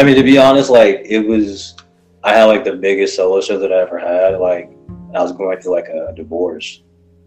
[0.00, 1.76] I mean, to be honest, like it was,
[2.24, 4.40] I had like the biggest solo show that I ever had.
[4.40, 4.72] Like
[5.14, 6.82] I was going through like a divorce,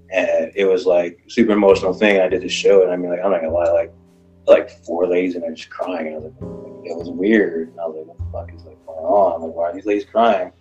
[0.10, 2.20] and it was like super emotional thing.
[2.20, 3.94] I did the show, and I mean, like I'm not gonna lie, like
[4.48, 7.70] like four ladies and they're just crying, and I was like, it was weird.
[7.70, 9.44] And I was like, what the fuck is like going on?
[9.44, 10.52] Like, why are these ladies crying?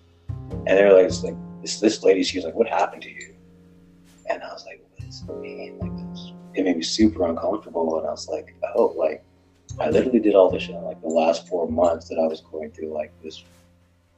[0.50, 3.10] And they were like, it's like this this lady, she was like, what happened to
[3.10, 3.34] you?
[4.28, 5.78] And I was like, what does it mean?
[5.78, 9.24] Like it made me super uncomfortable, and I was like, oh, like
[9.80, 12.40] I literally did all this shit in like the last four months that I was
[12.40, 13.42] going through like this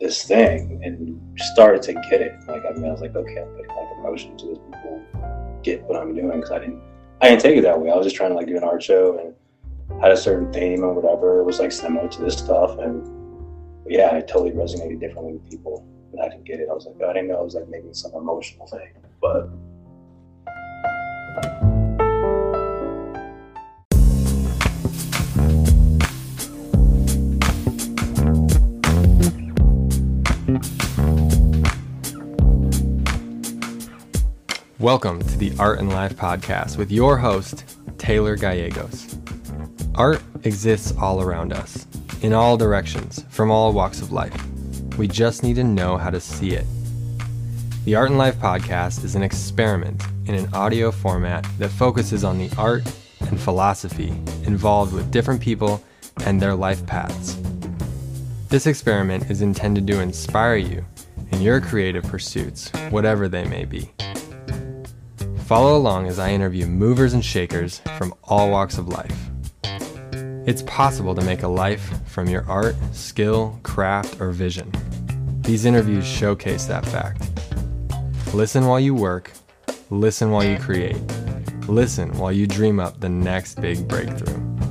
[0.00, 2.34] this thing and started to get it.
[2.48, 4.58] Like I mean, I was like, okay, I'm putting like emotion to this.
[4.58, 5.02] People
[5.62, 6.82] get what I'm doing because I didn't
[7.20, 7.90] I didn't take it that way.
[7.90, 10.82] I was just trying to like do an art show and had a certain theme
[10.82, 11.40] or whatever.
[11.40, 13.10] It was like similar to this stuff and
[13.86, 15.86] yeah, I totally resonated differently with people.
[16.12, 16.68] And I didn't get it.
[16.70, 18.88] I was like, I didn't know it was like maybe some emotional thing,
[19.20, 19.48] but.
[34.84, 37.64] Welcome to the Art and Life podcast with your host,
[37.96, 39.16] Taylor Gallegos.
[39.94, 41.86] Art exists all around us,
[42.20, 44.38] in all directions, from all walks of life.
[44.98, 46.66] We just need to know how to see it.
[47.86, 52.36] The Art and Life podcast is an experiment in an audio format that focuses on
[52.36, 52.82] the art
[53.20, 54.08] and philosophy
[54.42, 55.82] involved with different people
[56.26, 57.38] and their life paths.
[58.50, 60.84] This experiment is intended to inspire you
[61.32, 63.90] in your creative pursuits, whatever they may be.
[65.54, 69.16] Follow along as I interview movers and shakers from all walks of life.
[70.48, 74.72] It's possible to make a life from your art, skill, craft, or vision.
[75.42, 77.30] These interviews showcase that fact.
[78.34, 79.30] Listen while you work,
[79.90, 81.00] listen while you create,
[81.68, 84.63] listen while you dream up the next big breakthrough.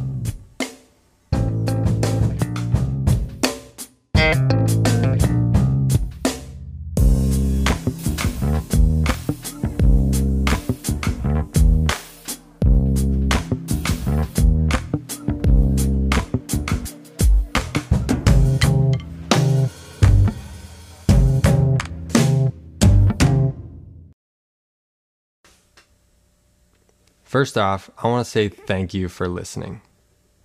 [27.34, 29.82] First off, I want to say thank you for listening.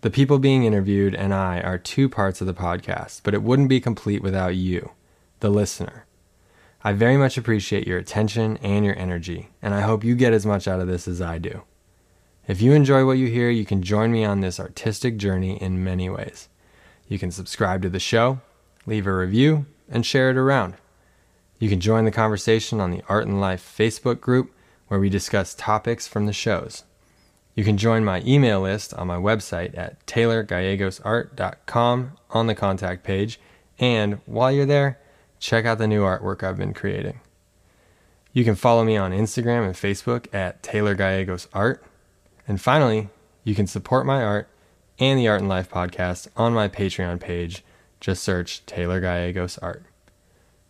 [0.00, 3.69] The people being interviewed and I are two parts of the podcast, but it wouldn't
[3.69, 4.93] be complete without you,
[5.41, 6.06] the listener.
[6.82, 10.47] I very much appreciate your attention and your energy, and I hope you get as
[10.47, 11.60] much out of this as I do.
[12.47, 15.84] If you enjoy what you hear, you can join me on this artistic journey in
[15.84, 16.49] many ways.
[17.06, 18.41] You can subscribe to the show,
[18.87, 20.72] leave a review, and share it around.
[21.59, 24.55] You can join the conversation on the Art and Life Facebook group
[24.88, 26.84] where we discuss topics from the shows.
[27.54, 33.41] You can join my email list on my website at taylorgallegosart.com on the contact page,
[33.78, 34.99] and while you're there,
[35.38, 37.21] check out the new artwork I've been creating.
[38.32, 41.82] You can follow me on Instagram and Facebook at Taylor Gallegos Art.
[42.47, 43.09] And finally,
[43.43, 44.49] you can support my art
[44.99, 47.65] and the Art and Life podcast on my Patreon page.
[48.00, 49.84] Just search Taylor Gallegos Art.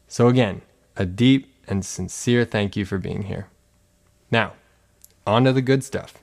[0.06, 0.62] So, again,
[0.96, 3.48] a deep and sincere thank you for being here.
[4.30, 4.52] Now,
[5.26, 6.22] on to the good stuff.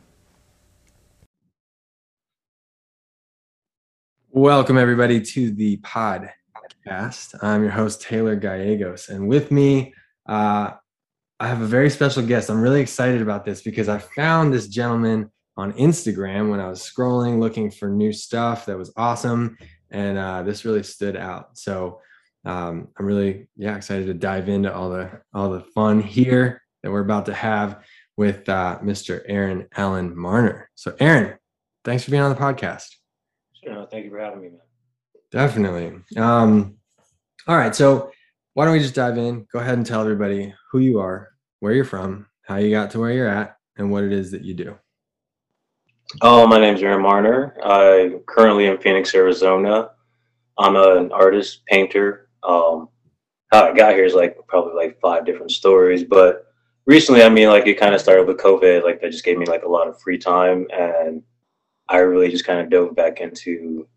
[4.30, 7.34] Welcome, everybody, to the podcast.
[7.42, 9.10] I'm your host, Taylor Gallegos.
[9.10, 9.96] And with me,
[10.30, 10.72] uh,
[11.40, 12.52] I have a very special guest.
[12.52, 16.82] I'm really excited about this because I found this gentleman on Instagram when I was
[16.82, 19.58] scrolling looking for new stuff that was awesome.
[19.90, 21.58] And uh, this really stood out.
[21.58, 22.02] So
[22.46, 26.92] um, I'm really, yeah, excited to dive into all the all the fun here that
[26.92, 27.84] we're about to have
[28.18, 29.22] with uh, Mr.
[29.28, 30.70] Aaron Allen Marner.
[30.76, 31.38] So, Aaron,
[31.84, 32.88] thanks for being on the podcast.
[33.64, 33.88] Sure.
[33.92, 34.59] Thank you for having me, man.
[35.31, 36.00] Definitely.
[36.18, 36.76] Um,
[37.48, 37.76] all right.
[37.76, 38.12] So,
[38.53, 39.46] why don't we just dive in?
[39.52, 43.00] Go ahead and tell everybody who you are, where you're from, how you got to
[43.00, 44.78] where you're at, and what it is that you do.
[46.22, 47.58] Oh, my name's Aaron Marner.
[47.64, 49.90] I'm currently in Phoenix, Arizona.
[50.58, 52.29] I'm an artist, painter.
[52.44, 52.90] Um,
[53.52, 56.46] how I got here is like probably like five different stories, but
[56.85, 58.84] recently, I mean, like it kind of started with COVID.
[58.84, 61.23] Like that just gave me like a lot of free time, and
[61.90, 63.87] I really just kind of dove back into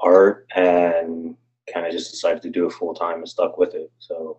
[0.00, 1.36] art and
[1.72, 3.90] kind of just decided to do it full time and stuck with it.
[3.98, 4.38] So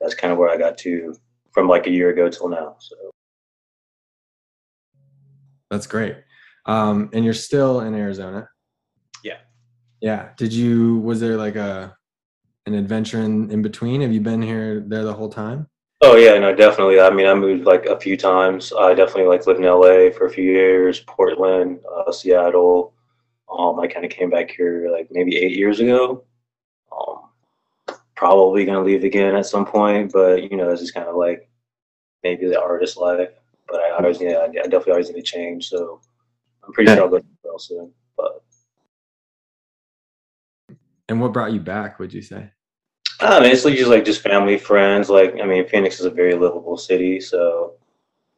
[0.00, 1.14] that's kind of where I got to
[1.52, 2.76] from like a year ago till now.
[2.78, 2.96] So
[5.70, 6.16] that's great.
[6.66, 8.48] Um, and you're still in Arizona.
[9.24, 9.38] Yeah.
[10.00, 10.30] Yeah.
[10.36, 10.98] Did you?
[10.98, 11.96] Was there like a
[12.66, 14.00] an adventure in, in between?
[14.02, 15.66] Have you been here there the whole time?
[16.02, 16.98] Oh yeah, no, definitely.
[17.00, 18.72] I mean, I moved like a few times.
[18.72, 22.94] I definitely like lived in LA for a few years, Portland, uh, Seattle,
[23.50, 26.24] Um, I kind of came back here like maybe eight years ago.
[26.92, 27.30] Um,
[28.16, 31.50] probably gonna leave again at some point, but you know, this is kind of like
[32.24, 33.30] maybe the artist life.
[33.68, 35.68] But I always, yeah, I definitely always need to change.
[35.68, 36.00] So
[36.64, 36.96] I'm pretty yeah.
[36.96, 37.22] sure I'll go
[37.58, 37.92] soon.
[38.16, 38.42] But
[41.08, 41.98] and what brought you back?
[41.98, 42.50] Would you say?
[43.20, 45.10] I mean, it's like just like just family, friends.
[45.10, 47.74] Like, I mean, Phoenix is a very livable city, so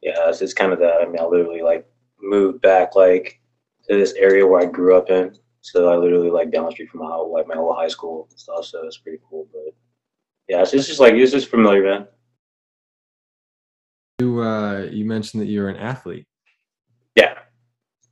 [0.01, 1.01] yeah, it's, it's kind of that.
[1.01, 1.87] I mean, I literally like
[2.21, 3.39] moved back like
[3.87, 5.35] to this area where I grew up in.
[5.61, 8.39] So I literally like down the street from my like my old high school and
[8.39, 8.65] stuff.
[8.65, 9.47] So it's pretty cool.
[9.51, 9.73] But
[10.49, 12.07] yeah, it's, it's just like it's just familiar, man.
[14.19, 16.27] You uh, you mentioned that you're an athlete.
[17.15, 17.37] Yeah.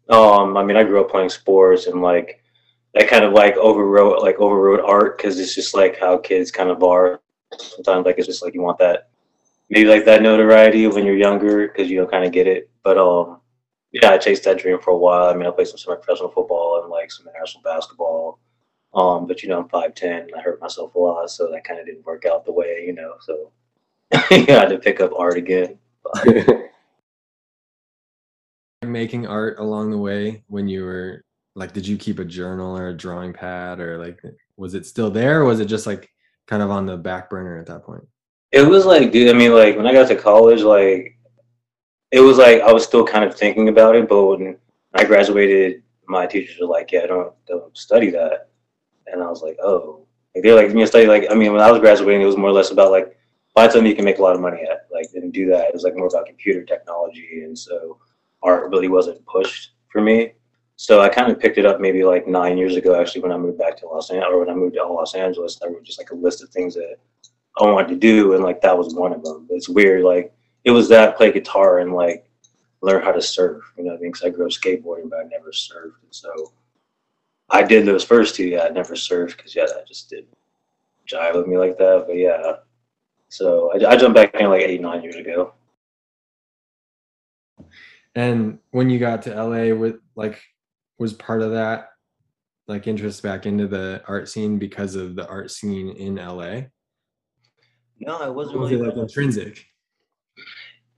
[0.10, 2.41] Um, I mean, I grew up playing sports and like
[2.94, 6.70] that kind of like overrode like overrode art because it's just like how kids kind
[6.70, 7.22] of are
[7.58, 8.06] sometimes.
[8.06, 9.10] Like it's just like you want that
[9.70, 12.70] maybe like that notoriety when you're younger because you don't kind of get it.
[12.84, 13.40] But um
[13.94, 15.30] yeah i chased that dream for a while.
[15.30, 18.40] I mean i played some semi-professional football and like some international basketball.
[18.94, 21.86] Um but you know i'm 5'10 i hurt myself a lot so that kind of
[21.86, 23.52] didn't work out the way you know so
[24.32, 25.78] yeah, i had to pick up art again.
[28.84, 31.24] Making art along the way when you were
[31.56, 34.22] like did you keep a journal or a drawing pad or like
[34.58, 36.10] was it still there or was it just like
[36.48, 38.04] kind of on the back burner at that point?
[38.52, 41.18] It was like dude i mean like when i got to college like
[42.12, 44.58] it was like i was still kind of thinking about it but when
[44.94, 48.50] i graduated my teachers were like yeah don't don't study that.
[49.08, 50.06] And i was like oh.
[50.34, 52.50] Like they're like me study like i mean when i was graduating it was more
[52.50, 53.18] or less about like
[53.54, 55.68] find something you can make a lot of money at like didn't do that.
[55.68, 58.00] It was like more about computer technology and so
[58.44, 60.34] art really wasn't pushed for me
[60.82, 63.38] so I kind of picked it up maybe like nine years ago, actually, when I
[63.38, 65.58] moved back to Los Angeles, or when I moved to Los Angeles.
[65.58, 66.96] There was just like a list of things that
[67.60, 69.46] I wanted to do, and like that was one of them.
[69.52, 70.34] It's weird, like
[70.64, 72.26] it was that play guitar and like
[72.82, 73.62] learn how to surf.
[73.78, 76.52] You know, I mean, because I grew up skateboarding, but I never surfed, and so
[77.52, 78.46] I did those first two.
[78.46, 80.36] Yeah, I never surfed because yeah, that just didn't
[81.08, 82.06] jive with me like that.
[82.08, 82.54] But yeah,
[83.30, 85.54] so I, I jumped back in like eight nine years ago.
[88.16, 90.42] And when you got to LA, with like
[91.00, 91.90] was part of that
[92.68, 96.62] like interest back into the art scene because of the art scene in LA?
[98.00, 99.66] No, I wasn't really was like intrinsic.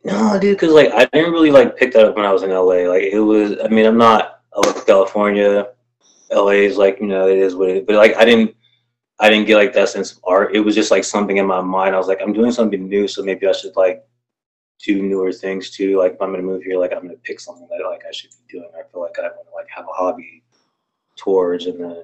[0.06, 2.52] No, dude, because like I didn't really like pick that up when I was in
[2.52, 2.90] LA.
[2.90, 4.42] Like it was, I mean, I'm not.
[4.56, 5.68] I California.
[6.32, 8.56] LA is like you know it is what it is, but like I didn't,
[9.20, 10.56] I didn't get like that sense of art.
[10.56, 11.96] It was just like something in my mind.
[11.96, 14.04] I was like, I'm doing something new, so maybe I should like
[14.82, 15.98] do newer things too.
[15.98, 18.32] Like if I'm gonna move here, like I'm gonna pick something that like I should
[18.32, 18.70] be doing.
[18.74, 20.44] I feel like I want to like have a hobby
[21.16, 22.04] towards, and then.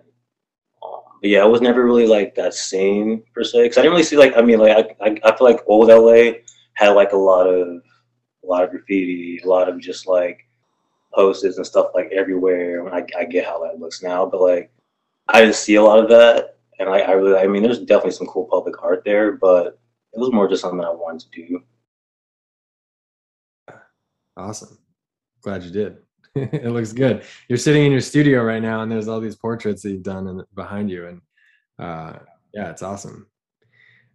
[0.82, 3.94] Um, but yeah, I was never really like that scene per se, because I didn't
[3.94, 6.40] really see like I mean like I, I I feel like old LA
[6.76, 7.68] had like a lot of
[8.44, 10.48] a lot of graffiti, a lot of just like
[11.14, 12.94] posters and stuff like everywhere.
[12.94, 14.72] I I get how that looks now, but like
[15.28, 18.12] I didn't see a lot of that, and I I really I mean there's definitely
[18.12, 19.80] some cool public art there, but
[20.14, 21.64] it was more just something I wanted to do.
[24.40, 24.78] Awesome.
[25.42, 25.98] Glad you did.
[26.36, 27.24] it looks good.
[27.50, 30.28] You're sitting in your studio right now, and there's all these portraits that you've done
[30.28, 31.22] in, behind you, and
[31.78, 32.20] uh,
[32.54, 33.28] yeah, it's awesome.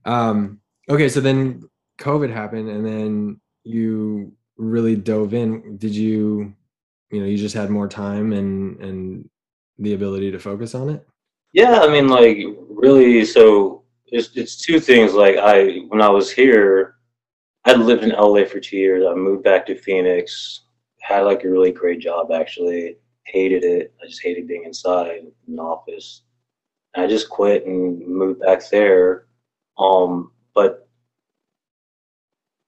[0.04, 1.62] Um, okay, so then
[1.98, 5.76] COVID happened, and then you really dove in.
[5.76, 6.54] Did you,
[7.10, 9.28] you know, you just had more time and and
[9.78, 11.06] the ability to focus on it?
[11.52, 12.38] Yeah, I mean, like
[12.70, 13.24] really.
[13.24, 15.12] So it's it's two things.
[15.12, 16.93] Like I, when I was here,
[17.64, 19.04] I'd lived in LA for two years.
[19.08, 20.62] I moved back to Phoenix.
[21.00, 22.96] Had like a really great job actually.
[23.24, 23.94] Hated it.
[24.02, 26.22] I just hated being inside an office.
[26.94, 29.26] And I just quit and moved back there.
[29.78, 30.88] Um, but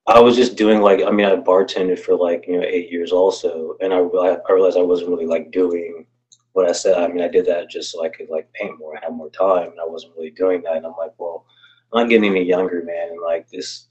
[0.06, 3.12] I was just doing like I mean I bartended for like you know eight years
[3.12, 6.06] also, and I I realized I wasn't really like doing
[6.52, 6.96] what I said.
[6.96, 9.30] I mean I did that just so I could like paint more, and have more
[9.30, 10.76] time, and I wasn't really doing that.
[10.76, 11.44] And I'm like, well,
[11.92, 13.88] I'm not getting any younger, man, and like this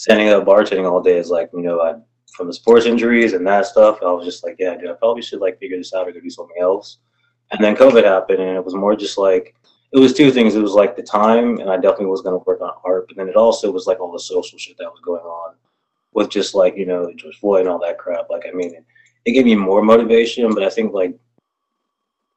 [0.00, 1.92] standing up bartending all day is like, you know, I
[2.32, 5.20] from the sports injuries and that stuff, I was just like, yeah, dude, I probably
[5.20, 6.98] should like figure this out or go do something else.
[7.50, 9.54] And then COVID happened, and it was more just like
[9.92, 10.54] it was two things.
[10.54, 13.16] It was like the time, and I definitely was going to work on art, but
[13.18, 15.56] then it also was like all the social shit that was going on
[16.14, 18.30] with just like you know George Floyd and all that crap.
[18.30, 18.84] Like, I mean, it,
[19.26, 21.14] it gave me more motivation, but I think like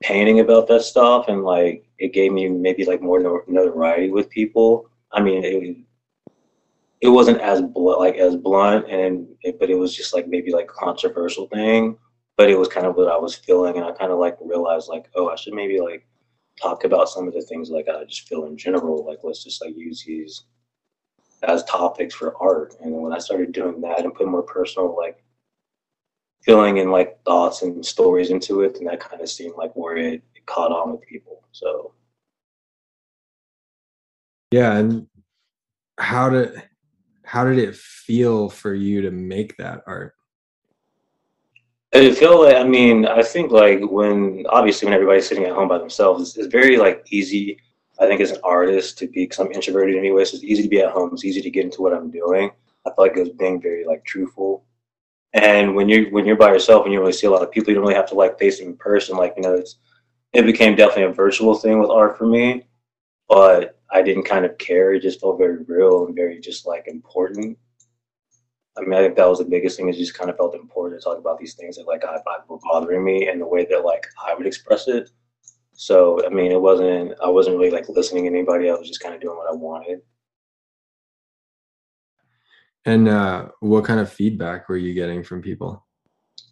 [0.01, 4.89] painting about that stuff and like it gave me maybe like more notoriety with people.
[5.13, 5.77] I mean, it,
[7.04, 10.52] it wasn't as bl- like as blunt and it, but it was just like maybe
[10.52, 11.98] like controversial thing
[12.38, 14.90] but it was kind of what i was feeling and i kind of like realized
[14.90, 16.08] like oh i should maybe like
[16.62, 19.62] talk about some of the things like i just feel in general like let's just
[19.62, 20.46] like use these
[21.44, 24.96] as topics for art and then when i started doing that and put more personal
[24.96, 25.24] like
[26.44, 29.96] feeling and like thoughts and stories into it, and that kind of seemed like where
[29.98, 31.42] it, it caught on with people.
[31.52, 31.94] So
[34.52, 35.08] yeah, and
[35.98, 36.62] how did
[37.34, 40.13] how did it feel for you to make that art?
[41.92, 45.68] It felt like I mean I think like when obviously when everybody's sitting at home
[45.68, 47.58] by themselves, it's, it's very like easy.
[48.00, 50.70] I think as an artist to be because I'm introverted anyway, so it's easy to
[50.70, 51.10] be at home.
[51.12, 52.52] It's easy to get into what I'm doing.
[52.86, 54.63] I felt like it was being very like truthful.
[55.34, 57.70] And when you're when you're by yourself and you really see a lot of people,
[57.70, 59.18] you don't really have to like face them in person.
[59.18, 59.78] Like you know, it's
[60.34, 62.68] it became definitely a virtual thing with art for me,
[63.28, 64.94] but I didn't kind of care.
[64.94, 67.58] It just felt very real and very just like important.
[68.76, 69.88] I mean, I think that was the biggest thing.
[69.88, 72.38] Is just kind of felt important to talk about these things that like I, I
[72.48, 75.12] were bothering me and the way that like I would express it.
[75.74, 77.14] So I mean, it wasn't.
[77.24, 78.70] I wasn't really like listening to anybody.
[78.70, 80.02] I was just kind of doing what I wanted.
[82.86, 85.86] And uh, what kind of feedback were you getting from people?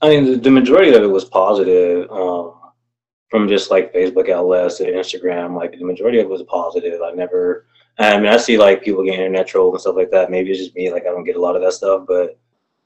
[0.02, 2.10] I mean, the, the majority of it was positive.
[2.10, 2.61] Um,
[3.32, 7.02] from just like Facebook outlets to Instagram, like the majority of it was positive.
[7.02, 7.66] I never,
[7.98, 10.30] I mean, I see like people getting internet trolls and stuff like that.
[10.30, 12.38] Maybe it's just me, like I don't get a lot of that stuff, but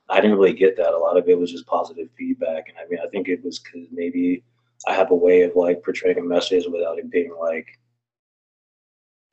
[0.08, 0.94] I didn't really get that.
[0.94, 2.70] A lot of it was just positive feedback.
[2.70, 4.44] And I mean, I think it was because maybe
[4.88, 7.80] I have a way of like portraying a message without it being like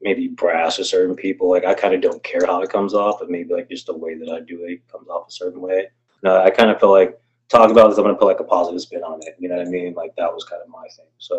[0.00, 1.50] maybe brass to certain people.
[1.50, 3.96] Like I kind of don't care how it comes off, but maybe like just the
[3.96, 5.88] way that I do it comes off a certain way.
[6.22, 7.20] No, I kind of feel like
[7.52, 9.36] talk about this, I'm gonna put like a positive spin on it.
[9.38, 9.94] You know what I mean?
[9.94, 11.06] Like that was kind of my thing.
[11.18, 11.38] So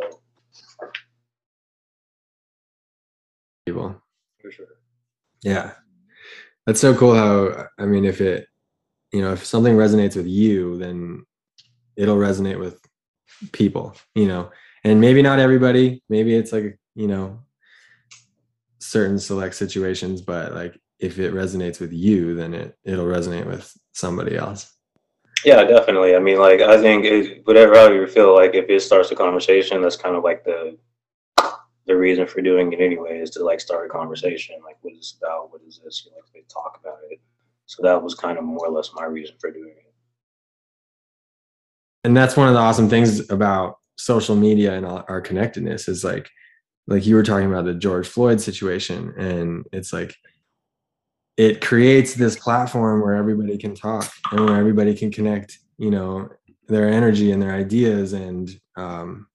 [3.65, 4.01] people
[4.39, 4.67] for sure.
[5.41, 5.72] Yeah.
[6.65, 8.48] That's so cool how I mean if it
[9.12, 11.24] you know, if something resonates with you, then
[11.96, 12.79] it'll resonate with
[13.51, 14.51] people, you know.
[14.84, 17.39] And maybe not everybody, maybe it's like, you know,
[18.79, 23.72] certain select situations, but like if it resonates with you, then it it'll resonate with
[23.93, 24.74] somebody else.
[25.44, 26.16] Yeah, definitely.
[26.16, 29.16] I mean, like I think it, whatever how you feel like if it starts a
[29.16, 30.78] conversation, that's kind of like the
[31.86, 34.56] the reason for doing it anyway is to like start a conversation.
[34.64, 35.52] Like, what is this about?
[35.52, 36.06] What is this?
[36.06, 37.20] You know, like talk about it.
[37.66, 39.94] So that was kind of more or less my reason for doing it.
[42.06, 46.30] And that's one of the awesome things about social media and our connectedness is like,
[46.88, 50.16] like you were talking about the George Floyd situation, and it's like
[51.38, 56.30] it creates this platform where everybody can talk and where everybody can connect you know
[56.68, 58.13] their energy and their ideas.
[58.13, 59.28] And um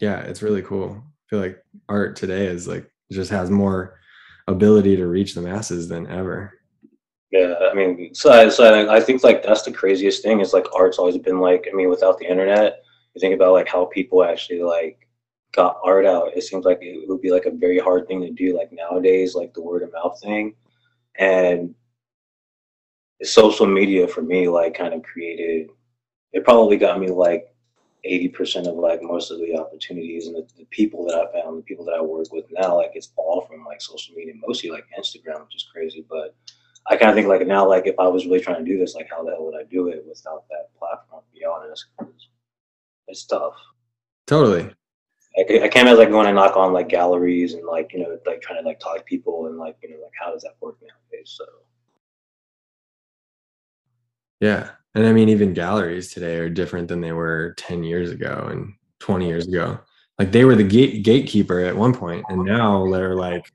[0.00, 1.02] yeah it's really cool.
[1.02, 3.98] I feel like art today is like just has more
[4.48, 6.52] ability to reach the masses than ever.
[7.32, 10.66] Yeah i mean so I, so I think like that's the craziest thing is like
[10.74, 12.84] art's always been like i mean without the internet
[13.14, 15.08] you think about like how people actually like
[15.52, 18.30] got art out it seems like it would be like a very hard thing to
[18.30, 20.54] do like nowadays like the word of mouth thing
[21.18, 21.74] and
[23.22, 25.68] social media for me like kind of created
[26.32, 27.46] it probably got me like
[28.06, 31.62] 80% of like most of the opportunities and the, the, people that I found, the
[31.62, 34.84] people that I work with now, like it's all from like social media, mostly like
[34.98, 36.04] Instagram, which is crazy.
[36.08, 36.34] But
[36.88, 38.94] I kind of think like now, like if I was really trying to do this,
[38.94, 41.22] like how the hell would I do it without that platform?
[41.24, 41.86] To be honest,
[43.08, 43.54] it's tough.
[44.26, 44.72] Totally.
[45.36, 48.18] I, I can't imagine like going and knock on like galleries and like you know
[48.26, 50.56] like trying to like talk to people and like you know like how does that
[50.60, 51.34] work nowadays?
[51.36, 51.44] So
[54.40, 58.48] yeah, and I mean even galleries today are different than they were ten years ago
[58.50, 59.78] and twenty years ago.
[60.18, 63.50] Like they were the gate gatekeeper at one point, and now they're like,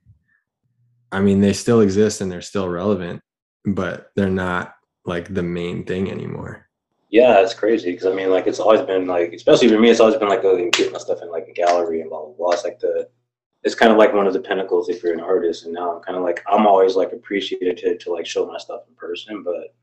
[1.11, 3.21] I mean, they still exist and they're still relevant,
[3.65, 6.67] but they're not like the main thing anymore
[7.11, 9.99] yeah, it's crazy because I mean, like, it's always been like, especially for me, it's
[9.99, 12.33] always been like, oh, you get my stuff in like a gallery and blah blah
[12.33, 12.51] blah.
[12.51, 13.09] It's like the,
[13.63, 15.65] it's kind of like one of the pinnacles if you're an artist.
[15.65, 18.57] And now I'm kind of like, I'm always like appreciated to, to like show my
[18.57, 19.75] stuff in person, but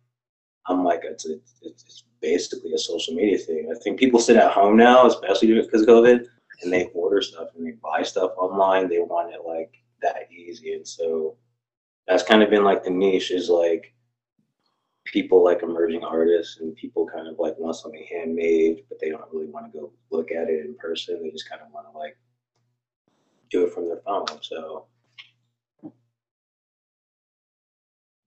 [0.66, 3.70] I'm like, it's it's, it's basically a social media thing.
[3.70, 6.26] I think people sit at home now, especially because of COVID,
[6.62, 8.88] and they order stuff and they buy stuff online.
[8.88, 11.36] They want it like that easy, and so
[12.06, 13.92] that's kind of been like the niche is like
[15.12, 19.24] people like emerging artists and people kind of like want something handmade, but they don't
[19.32, 21.22] really want to go look at it in person.
[21.22, 22.16] They just kind of want to like
[23.50, 24.26] do it from their phone.
[24.42, 24.86] So,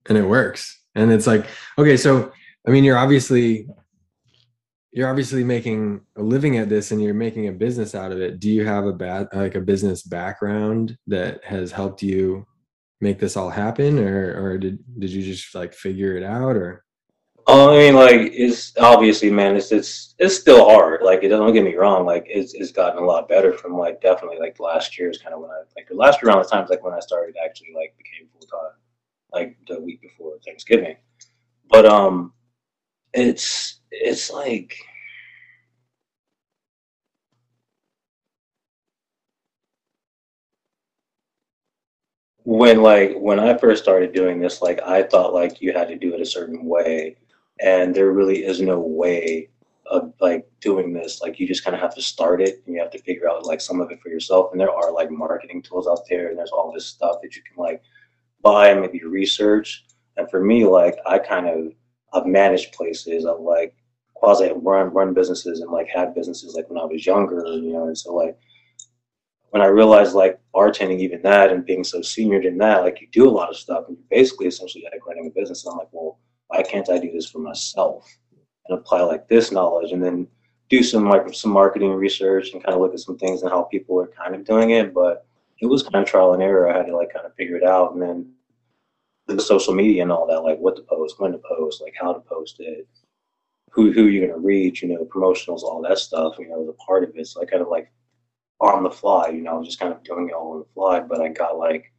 [0.08, 0.80] and it works.
[0.94, 1.46] And it's like,
[1.78, 2.32] okay, so
[2.66, 3.68] I mean, you're obviously
[4.92, 8.40] you're obviously making a living at this and you're making a business out of it.
[8.40, 12.46] Do you have a bad like a business background that has helped you
[13.02, 16.84] make this all happen or or did did you just like figure it out or
[17.46, 19.56] oh, I mean, like it's obviously, man.
[19.56, 21.02] It's it's it's still hard.
[21.02, 22.06] Like, it doesn't get me wrong.
[22.06, 25.34] Like, it's it's gotten a lot better from like definitely like last year is kind
[25.34, 27.72] of when I like the last year around the times like when I started actually
[27.74, 28.76] like became full time,
[29.32, 30.96] like the week before Thanksgiving.
[31.68, 32.32] But um,
[33.12, 34.76] it's it's like
[42.44, 45.96] when like when I first started doing this, like I thought like you had to
[45.96, 47.16] do it a certain way,
[47.60, 49.48] and there really is no way
[49.86, 51.20] of like doing this.
[51.20, 53.46] Like you just kind of have to start it, and you have to figure out
[53.46, 54.50] like some of it for yourself.
[54.52, 57.42] And there are like marketing tools out there, and there's all this stuff that you
[57.42, 57.82] can like
[58.42, 59.84] buy and maybe research.
[60.16, 61.72] And for me, like I kind of
[62.12, 63.24] I've managed places.
[63.26, 63.74] I've like
[64.14, 67.86] quasi run run businesses and like had businesses like when I was younger, you know,
[67.86, 68.36] and so like
[69.52, 73.08] when I realized like bartending, even that, and being so senior in that, like you
[73.12, 75.66] do a lot of stuff, and you're basically essentially like running a business.
[75.66, 76.18] And I'm like, well,
[76.48, 78.08] why can't I do this for myself
[78.66, 80.26] and apply like this knowledge, and then
[80.70, 83.64] do some like some marketing research and kind of look at some things and how
[83.64, 84.94] people are kind of doing it.
[84.94, 85.26] But
[85.60, 86.72] it was kind of trial and error.
[86.72, 88.32] I had to like kind of figure it out, and then
[89.26, 92.14] the social media and all that, like what to post, when to post, like how
[92.14, 92.88] to post it,
[93.70, 97.04] who who you're gonna reach, you know, promotionals, all that stuff, you know, a part
[97.04, 97.26] of it.
[97.26, 97.92] So I kind of like
[98.70, 100.66] on the fly, you know, I was just kind of doing it all on the
[100.74, 101.00] fly.
[101.00, 101.92] But I got like,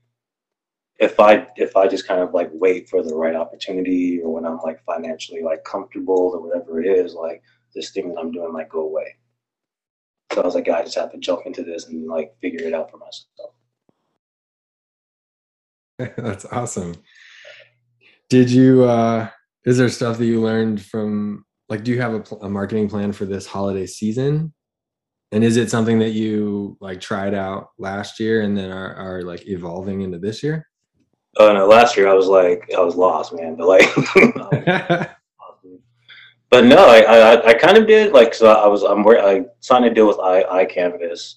[0.99, 4.45] if I if I just kind of like wait for the right opportunity or when
[4.45, 7.43] I'm like financially like comfortable or whatever it is, like
[7.75, 9.17] this thing that I'm doing might go away.
[10.31, 12.73] So I was like, I just have to jump into this and like figure it
[12.73, 13.53] out for myself.
[16.17, 16.95] That's awesome.
[18.29, 18.83] Did you?
[18.83, 19.29] uh
[19.65, 21.45] Is there stuff that you learned from?
[21.69, 24.53] Like, do you have a, a marketing plan for this holiday season?
[25.33, 29.23] And is it something that you like tried out last year and then are, are
[29.23, 30.69] like evolving into this year?
[31.37, 33.55] Oh no, last year I was like I was lost, man.
[33.55, 33.89] But like,
[36.51, 39.85] but no, I, I I kind of did like so I was I'm I signed
[39.85, 41.35] a deal with i iCanvas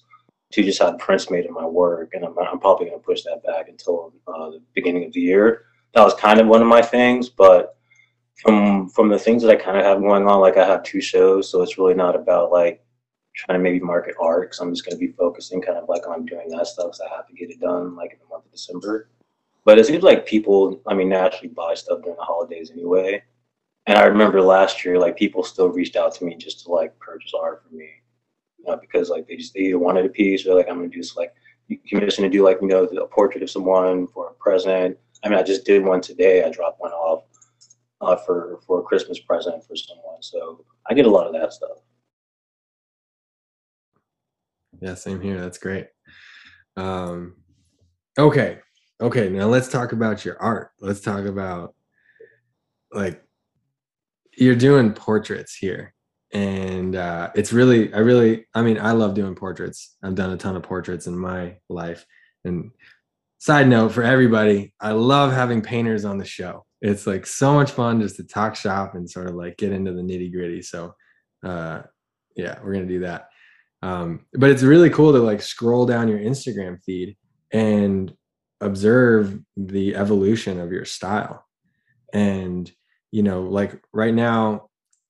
[0.51, 3.41] to just have prints made of my work, and I'm I'm probably gonna push that
[3.43, 5.63] back until uh, the beginning of the year.
[5.95, 7.77] That was kind of one of my things, but
[8.35, 11.01] from from the things that I kind of have going on, like I have two
[11.01, 12.83] shows, so it's really not about like
[13.37, 16.07] trying to maybe market art because I'm just going to be focusing kind of like
[16.07, 18.45] on doing that stuff because I have to get it done like in the month
[18.45, 19.09] of December.
[19.63, 23.23] But it seems like people, I mean, naturally buy stuff during the holidays anyway.
[23.85, 26.97] And I remember last year, like people still reached out to me just to like
[26.99, 27.89] purchase art for me,
[28.57, 30.89] you know, because like they just they either wanted a piece or like I'm gonna
[30.89, 31.33] do like
[31.67, 34.97] you to do like you know a portrait of someone for a present.
[35.23, 36.43] I mean, I just did one today.
[36.43, 37.23] I dropped one off
[38.01, 40.21] uh, for for a Christmas present for someone.
[40.21, 41.77] So I get a lot of that stuff.
[44.81, 45.39] Yeah, same here.
[45.39, 45.87] That's great.
[46.75, 47.35] Um,
[48.17, 48.59] okay.
[49.01, 49.29] Okay.
[49.29, 50.71] Now let's talk about your art.
[50.79, 51.75] Let's talk about
[52.91, 53.23] like
[54.37, 55.93] you're doing portraits here.
[56.33, 59.95] And uh, it's really, I really, I mean, I love doing portraits.
[60.03, 62.05] I've done a ton of portraits in my life.
[62.43, 62.71] And
[63.39, 66.65] side note for everybody, I love having painters on the show.
[66.81, 69.93] It's like so much fun just to talk shop and sort of like get into
[69.93, 70.61] the nitty gritty.
[70.61, 70.93] So,
[71.43, 71.83] uh,
[72.35, 73.29] yeah, we're to do that.
[73.81, 77.15] Um, but it's really cool to like scroll down your Instagram feed
[77.51, 78.13] and
[78.61, 81.45] observe the evolution of your style.
[82.13, 82.71] And,
[83.11, 84.69] you know, like right now,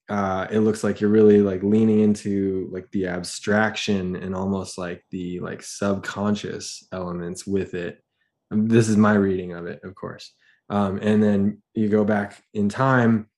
[0.10, 5.04] uh, it looks like you're really like leaning into like the abstraction and almost like
[5.12, 8.02] the like subconscious elements with it.
[8.52, 10.34] Um, this is my reading of it, of course.
[10.70, 13.30] Um, and then you go back in time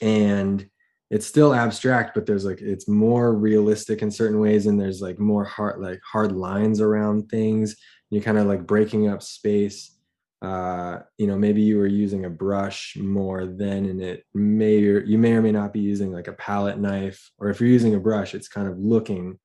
[0.00, 0.68] and
[1.10, 5.18] it's still abstract but there's like it's more realistic in certain ways and there's like
[5.18, 7.76] more hard like hard lines around things.
[8.10, 9.96] You're kind of like breaking up space.
[10.40, 15.04] Uh you know maybe you were using a brush more then and it may or
[15.04, 17.94] you may or may not be using like a palette knife or if you're using
[17.94, 19.38] a brush it's kind of looking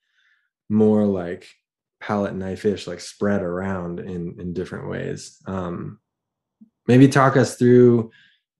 [0.70, 1.48] more like
[2.00, 5.42] palette knife-ish like spread around in in different ways.
[5.48, 6.00] Um
[6.88, 8.12] maybe talk us through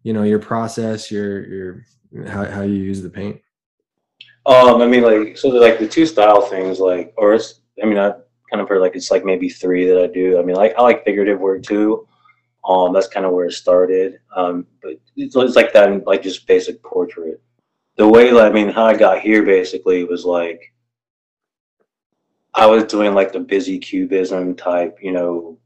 [0.04, 1.86] you know your process your your
[2.28, 3.42] how how you use the paint?
[4.46, 7.62] Um, I mean, like so, like the two style things, like, or it's.
[7.82, 8.12] I mean, I
[8.52, 10.40] kind of heard like it's like maybe three that I do.
[10.40, 12.08] I mean, like I like figurative work too.
[12.64, 14.20] Um, that's kind of where it started.
[14.36, 17.42] Um, but it's, it's like that, like just basic portrait.
[17.98, 20.74] The way, like, I mean, how I got here basically was like
[22.56, 25.58] I was doing like the busy cubism type, you know,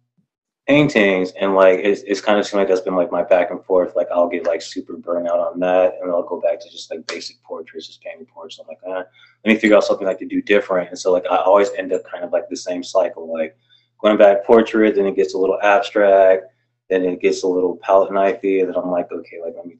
[0.69, 3.65] paintings and like it's, it's kind of seemed like that's been like my back and
[3.65, 6.69] forth like i'll get like super burnt out on that and i'll go back to
[6.69, 9.03] just like basic portraits just painting portraits i'm like eh,
[9.43, 10.87] let me figure out something like to do different.
[10.89, 13.57] And so like i always end up kind of like the same cycle like
[13.99, 16.43] going back portrait then it gets a little abstract
[16.87, 19.75] then it gets a little palette knifey and then i'm like okay like let me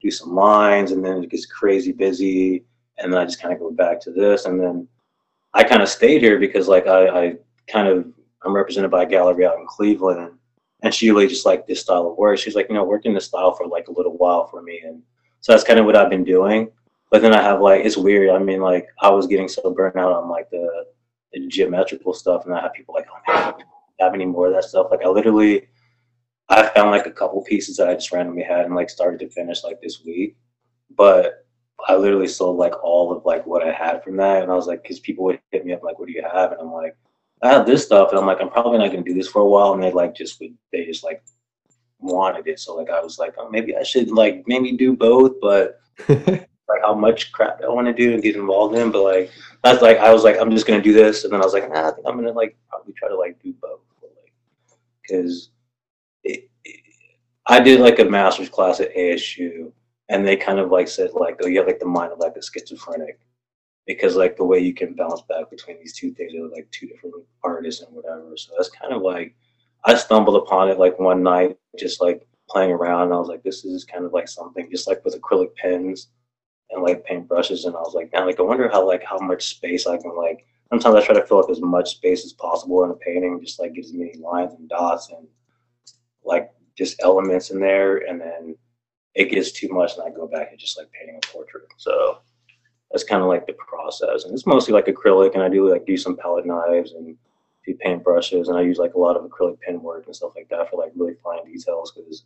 [0.00, 2.64] do some lines and then it gets crazy busy
[2.96, 4.88] and then i just kind of go back to this and then
[5.52, 7.36] i kind of stayed here because like i, I
[7.68, 8.06] kind of
[8.44, 10.38] I'm represented by a gallery out in Cleveland,
[10.82, 12.38] and she really just liked this style of work.
[12.38, 14.80] She's like, you know, working in this style for like a little while for me,
[14.84, 15.02] and
[15.42, 16.70] So that's kind of what I've been doing.
[17.10, 18.30] But then I have like it's weird.
[18.30, 20.86] I mean, like I was getting so burnt out on like the,
[21.32, 23.54] the geometrical stuff, and I have people like, oh man,
[24.00, 24.86] I have any more of that stuff.
[24.90, 25.68] Like I literally,
[26.48, 29.28] I found like a couple pieces that I just randomly had and like started to
[29.30, 30.36] finish like this week,
[30.96, 31.46] but
[31.88, 34.66] I literally sold like all of like what I had from that, and I was
[34.66, 36.52] like, because people would hit me up like, what do you have?
[36.52, 36.96] And I'm like,
[37.42, 39.46] I have this stuff, and I'm like, I'm probably not gonna do this for a
[39.46, 41.22] while, and they like just would they just like
[41.98, 45.40] wanted it, so like I was like, oh, maybe I should like maybe do both,
[45.40, 46.48] but like
[46.82, 48.92] how much crap I want to do and get involved in.
[48.92, 49.30] But like
[49.64, 51.68] that's like I was like I'm just gonna do this, and then I was like
[51.68, 54.32] nah, I think I'm gonna like probably try to like do both, like
[55.02, 55.50] because
[57.46, 59.72] I did like a master's class at ASU,
[60.08, 62.36] and they kind of like said like oh you have like the mind of like
[62.36, 63.18] a schizophrenic
[63.86, 66.86] because like the way you can bounce back between these two things are like two
[66.86, 68.32] different artists and whatever.
[68.36, 69.34] So that's kind of like
[69.84, 73.42] I stumbled upon it like one night, just like playing around, and I was like,
[73.42, 76.08] this is kind of like something, just like with acrylic pens
[76.70, 79.18] and like paint brushes, and I was like, now like I wonder how like how
[79.18, 80.46] much space I can like.
[80.70, 83.60] Sometimes I try to fill up as much space as possible in a painting, just
[83.60, 85.26] like get as many lines and dots and
[86.24, 88.56] like just elements in there, and then
[89.14, 91.64] it gets too much, and I go back and just like painting a portrait.
[91.76, 92.18] So
[92.92, 95.86] that's kind of like the process, and it's mostly like acrylic, and I do like
[95.86, 97.16] do some palette knives and
[97.66, 100.32] do paint brushes, and I use like a lot of acrylic pen work and stuff
[100.36, 102.24] like that for like really fine details because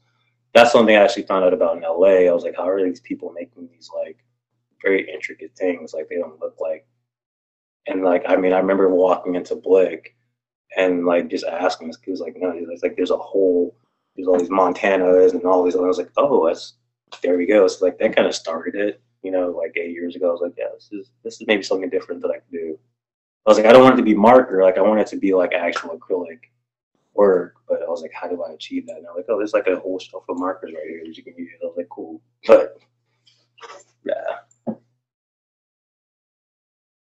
[0.55, 2.29] that's something I actually found out about in LA.
[2.29, 4.19] I was like, how are these people making these like
[4.83, 5.93] very intricate things.
[5.95, 6.87] Like they don't look like.
[7.87, 10.17] And like I mean, I remember walking into Blick
[10.77, 11.99] and like just asking this.
[12.05, 13.77] He was like, no, it's like there's a whole
[14.15, 15.77] there's all these Montanas and all these.
[15.77, 16.75] I was like, oh, that's
[17.23, 17.67] there we go.
[17.67, 19.03] So like that kind of started it.
[19.27, 21.65] You know, like eight years ago, I was like, yeah, this is this is maybe
[21.65, 22.79] something different that I can do.
[23.45, 24.63] I was like, I don't want it to be marker.
[24.63, 26.39] Like I want it to be like actual acrylic
[27.15, 27.55] work.
[27.69, 28.99] But I was like, how do I achieve that?
[28.99, 31.25] And I'm like, oh, there's like a whole shelf of markers right here that you
[31.25, 31.51] can use.
[31.61, 32.21] I was like, cool.
[32.47, 32.77] But
[34.05, 34.75] yeah,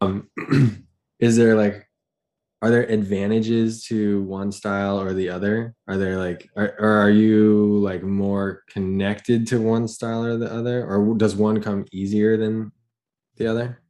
[0.02, 0.28] um,
[1.20, 1.88] is there like
[2.62, 5.75] are there advantages to one style or the other?
[5.88, 10.53] Are there like are, or are you like more connected to one style or the
[10.53, 10.85] other?
[10.85, 12.73] Or does one come easier than
[13.37, 13.81] the other?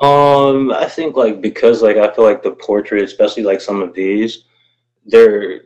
[0.00, 3.92] Um i think like because like i feel like the portrait especially like some of
[3.92, 4.44] these
[5.04, 5.64] they're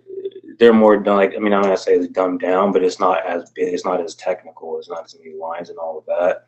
[0.59, 3.25] they're more done like i mean i'm gonna say it's dumbed down but it's not
[3.25, 6.47] as big it's not as technical it's not as many lines and all of that.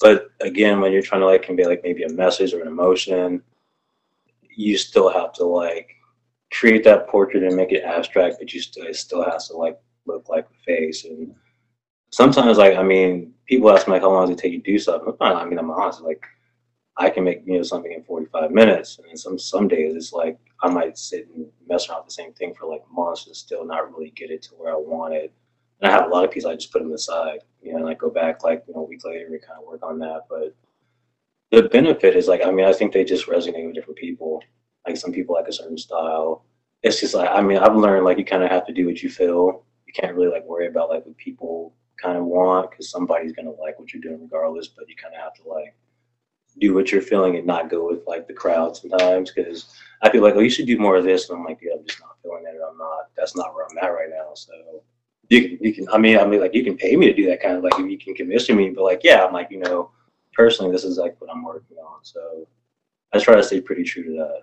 [0.00, 3.42] But again, when you're trying to like convey like maybe a message or an emotion,
[4.56, 5.90] you still have to like
[6.52, 9.78] create that portrait and make it abstract, but you still it still has to like
[10.06, 11.04] look like a face.
[11.04, 11.34] And
[12.10, 14.72] sometimes like I mean, people ask me like how long does it take you to
[14.72, 15.14] do something?
[15.20, 16.24] I mean, I'm honest, like
[16.96, 20.38] I can make you know something in 45 minutes, and some some days it's like
[20.62, 23.64] I might sit and mess around with the same thing for like months and still
[23.64, 25.32] not really get it to where I want it.
[25.80, 27.88] And I have a lot of pieces I just put them aside you know, and
[27.88, 30.22] I go back like you know a week later and kind of work on that.
[30.28, 30.54] But
[31.54, 34.42] the benefit is like I mean I think they just resonate with different people.
[34.86, 36.44] Like some people like a certain style.
[36.82, 39.02] It's just like I mean I've learned like you kind of have to do what
[39.02, 39.64] you feel.
[39.86, 43.50] You can't really like worry about like what people kind of want because somebody's gonna
[43.50, 44.68] like what you're doing regardless.
[44.68, 45.74] But you kind of have to like
[46.60, 50.22] do what you're feeling and not go with like the crowd sometimes because I feel
[50.22, 52.16] like oh you should do more of this and I'm like yeah I'm just not
[52.22, 52.60] feeling it.
[52.68, 53.08] I'm not.
[53.16, 54.34] That's not where I'm at right now.
[54.34, 54.52] So
[55.28, 57.26] you can, you can, I mean, I mean, like you can pay me to do
[57.26, 59.90] that kind of like you can commission me, but like, yeah, I'm like, you know,
[60.34, 61.98] personally, this is like what I'm working on.
[62.02, 62.48] So
[63.12, 64.40] I try to stay pretty true to that.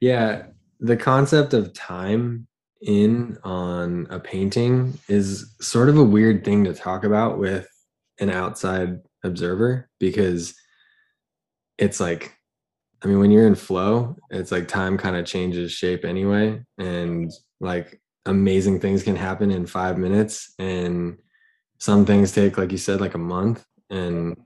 [0.00, 0.46] Yeah.
[0.80, 2.48] The concept of time
[2.80, 7.68] in on a painting is sort of a weird thing to talk about with
[8.18, 10.54] an outside observer because
[11.78, 12.36] it's like
[13.02, 16.62] I mean, when you're in flow, it's like time kind of changes shape anyway.
[16.78, 20.54] And like amazing things can happen in five minutes.
[20.58, 21.18] And
[21.82, 23.64] some things take, like you said, like a month.
[23.90, 24.36] And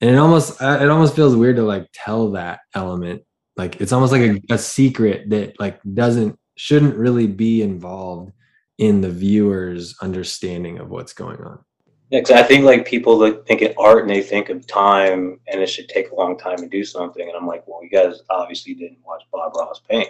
[0.00, 3.22] and it almost it almost feels weird to like tell that element.
[3.56, 8.32] Like it's almost like a, a secret that like doesn't shouldn't really be involved
[8.78, 11.64] in the viewer's understanding of what's going on.
[12.10, 15.38] Yeah, because I think like people that think of art and they think of time
[15.46, 17.90] and it should take a long time to do something, and I'm like, well, you
[17.90, 20.08] guys obviously didn't watch Bob Ross paint.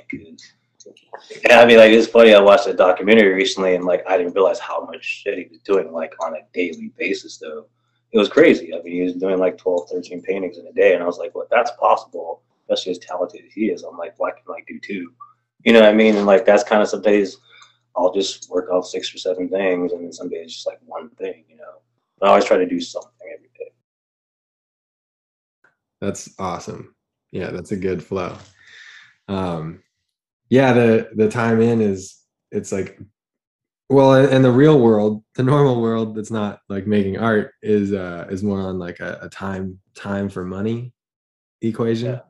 [1.44, 2.34] Yeah, I mean, like it's funny.
[2.34, 5.58] I watched a documentary recently, and like I didn't realize how much shit he was
[5.60, 7.38] doing like on a daily basis.
[7.38, 7.66] Though
[8.12, 8.74] it was crazy.
[8.74, 11.18] I mean, he was doing like 12, 13 paintings in a day, and I was
[11.18, 13.82] like, well, that's possible, especially as talented as he is.
[13.82, 15.12] I'm like, well, I can like do two.
[15.64, 16.16] You know what I mean?
[16.16, 17.36] And like that's kind of some days
[17.96, 21.10] I'll just work off six or seven things, and then some days just like one
[21.10, 21.44] thing.
[21.48, 21.80] You know.
[22.22, 23.72] I always try to do something every day.
[26.00, 26.94] That's awesome.
[27.32, 28.36] Yeah, that's a good flow.
[29.28, 29.82] Um,
[30.50, 32.16] yeah, the the time in is
[32.52, 32.98] it's like
[33.88, 38.26] well in the real world the normal world that's not like making art is uh
[38.30, 40.92] is more on like a, a time time for money
[41.62, 42.12] equation.
[42.12, 42.20] Yeah.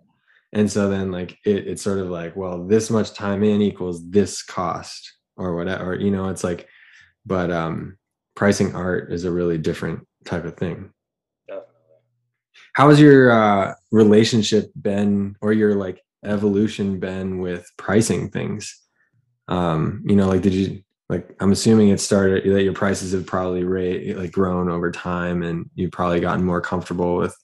[0.52, 4.08] and so then like it, it's sort of like well this much time in equals
[4.10, 6.66] this cost or whatever you know it's like
[7.26, 7.98] but um
[8.36, 10.90] pricing art is a really different type of thing.
[11.46, 11.68] Definitely.
[12.74, 18.78] How has your uh relationship been or your like evolution been with pricing things?
[19.48, 23.26] Um you know like did you like i'm assuming it started that your prices have
[23.26, 27.36] probably rate, like grown over time and you've probably gotten more comfortable with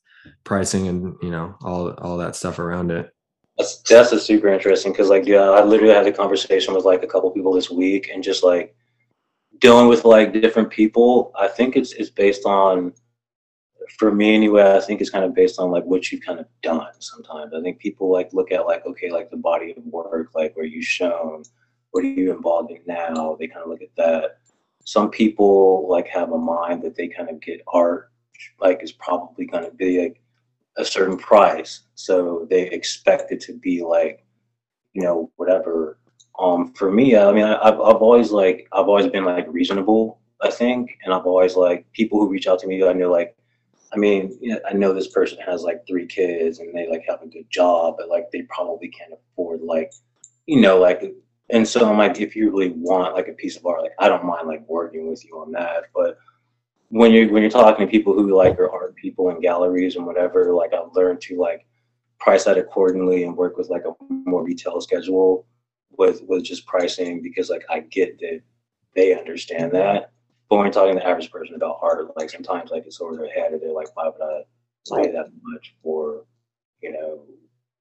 [0.44, 3.10] pricing and you know all all that stuff around it.
[3.58, 7.02] That's that's a super interesting because like yeah i literally had a conversation with like
[7.02, 8.76] a couple people this week and just like
[9.60, 11.32] dealing with like different people.
[11.38, 12.92] I think it's it's based on
[13.99, 16.46] for me anyway i think it's kind of based on like what you've kind of
[16.62, 20.31] done sometimes i think people like look at like okay like the body of work
[20.35, 21.42] like where you've shown
[21.96, 23.38] what are you involved in now?
[23.40, 24.40] They kind of look at that.
[24.85, 28.12] Some people like have a mind that they kind of get art
[28.61, 30.20] like is probably going to be like
[30.77, 34.27] a certain price, so they expect it to be like
[34.92, 35.99] you know whatever.
[36.38, 40.20] Um, for me, I mean, I, I've I've always like I've always been like reasonable,
[40.42, 43.35] I think, and I've always like people who reach out to me, I know like
[43.92, 47.29] I mean, I know this person has like three kids and they like have a
[47.29, 49.92] good job, but like they probably can't afford like,
[50.46, 51.14] you know, like
[51.51, 54.09] and so I'm like, if you really want like a piece of art, like I
[54.09, 55.85] don't mind like working with you on that.
[55.94, 56.18] But
[56.88, 60.07] when you're when you're talking to people who like are art people in galleries and
[60.07, 61.66] whatever, like I've learned to like
[62.18, 65.46] price that accordingly and work with like a more retail schedule
[65.96, 68.40] with with just pricing because like I get that
[68.94, 70.12] they understand that.
[70.48, 73.16] But when you're talking to the average person about art, like sometimes like it's over
[73.16, 74.42] their head or they're like, why would I
[75.02, 76.24] pay that much for,
[76.80, 77.22] you know,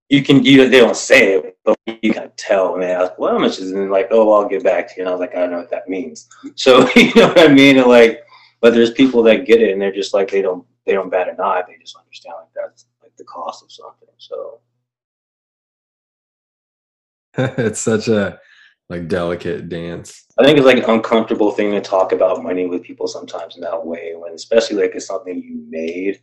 [0.10, 3.34] you can you they don't say it, but you can tell when they ask, well,
[3.34, 3.78] how much is it?
[3.78, 5.02] And like, oh, I'll get back to you.
[5.02, 6.28] And I was like, I don't know what that means.
[6.56, 7.78] So you know what I mean?
[7.78, 8.24] And like,
[8.62, 11.30] but there's people that get it and they're just like they don't they don't bat
[11.30, 11.64] an eye.
[11.68, 14.10] They just understand like that's like the cost of something.
[14.18, 14.60] So
[17.38, 18.40] it's such a
[18.90, 20.26] like delicate dance.
[20.38, 23.62] I think it's like an uncomfortable thing to talk about money with people sometimes in
[23.62, 26.22] that way when especially like it's something you made.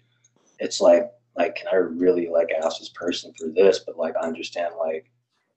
[0.60, 4.26] It's like like can i really like ask this person for this but like i
[4.26, 5.10] understand like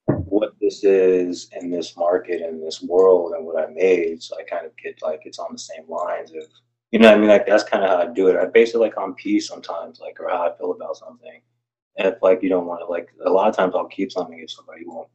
[0.07, 4.43] what this is in this market in this world and what i made so i
[4.43, 6.43] kind of get like it's on the same lines of
[6.91, 8.79] you know i mean like that's kind of how i do it i base it
[8.79, 11.41] like on peace sometimes like or how i feel about something
[11.97, 14.39] and if like you don't want to like a lot of times i'll keep something
[14.39, 15.09] if somebody won't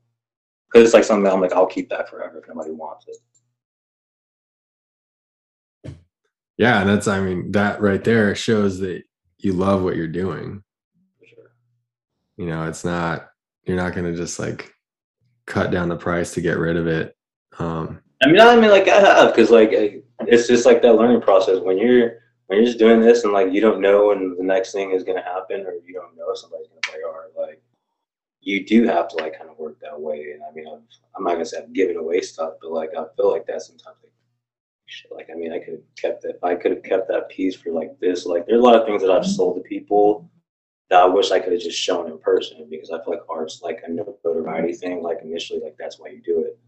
[0.71, 3.17] because it's like something i'm like i'll keep that forever if nobody wants it
[6.57, 9.03] yeah and that's i mean that right there shows that
[9.45, 10.63] you love what you're doing.
[11.25, 11.53] Sure.
[12.37, 13.29] You know, it's not
[13.65, 14.73] you're not gonna just like
[15.47, 17.17] cut down the price to get rid of it.
[17.59, 21.23] Um, I mean, I mean, like I have because like it's just like that learning
[21.23, 24.45] process when you're when you're just doing this and like you don't know when the
[24.45, 27.31] next thing is gonna happen or you don't know if somebody's gonna play hard.
[27.37, 27.63] Like
[28.43, 30.33] you do have to like kind of work that way.
[30.33, 30.83] And I mean, I'm,
[31.17, 33.97] I'm not gonna say I'm giving away stuff, but like I feel like that sometimes.
[34.03, 34.13] Like,
[34.87, 36.39] shit, like I mean, I could have kept it.
[36.43, 38.27] I could have kept that piece for like this.
[38.27, 39.31] Like there's a lot of things that I've mm-hmm.
[39.31, 40.31] sold to people
[40.89, 43.63] that I wish I could have just shown in person because I feel like art's
[43.63, 45.03] like a notoriety thing.
[45.03, 46.59] Like initially, like that's why you do it.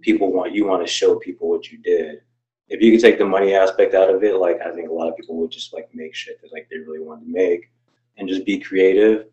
[0.00, 2.20] People want you want to show people what you did.
[2.68, 5.08] If you could take the money aspect out of it, like I think a lot
[5.08, 7.70] of people would just like make shit that like they really wanted to make
[8.16, 9.26] and just be creative.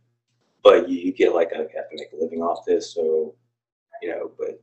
[0.69, 3.33] But you, you get like I have to make a living off this, so
[4.03, 4.31] you know.
[4.37, 4.61] But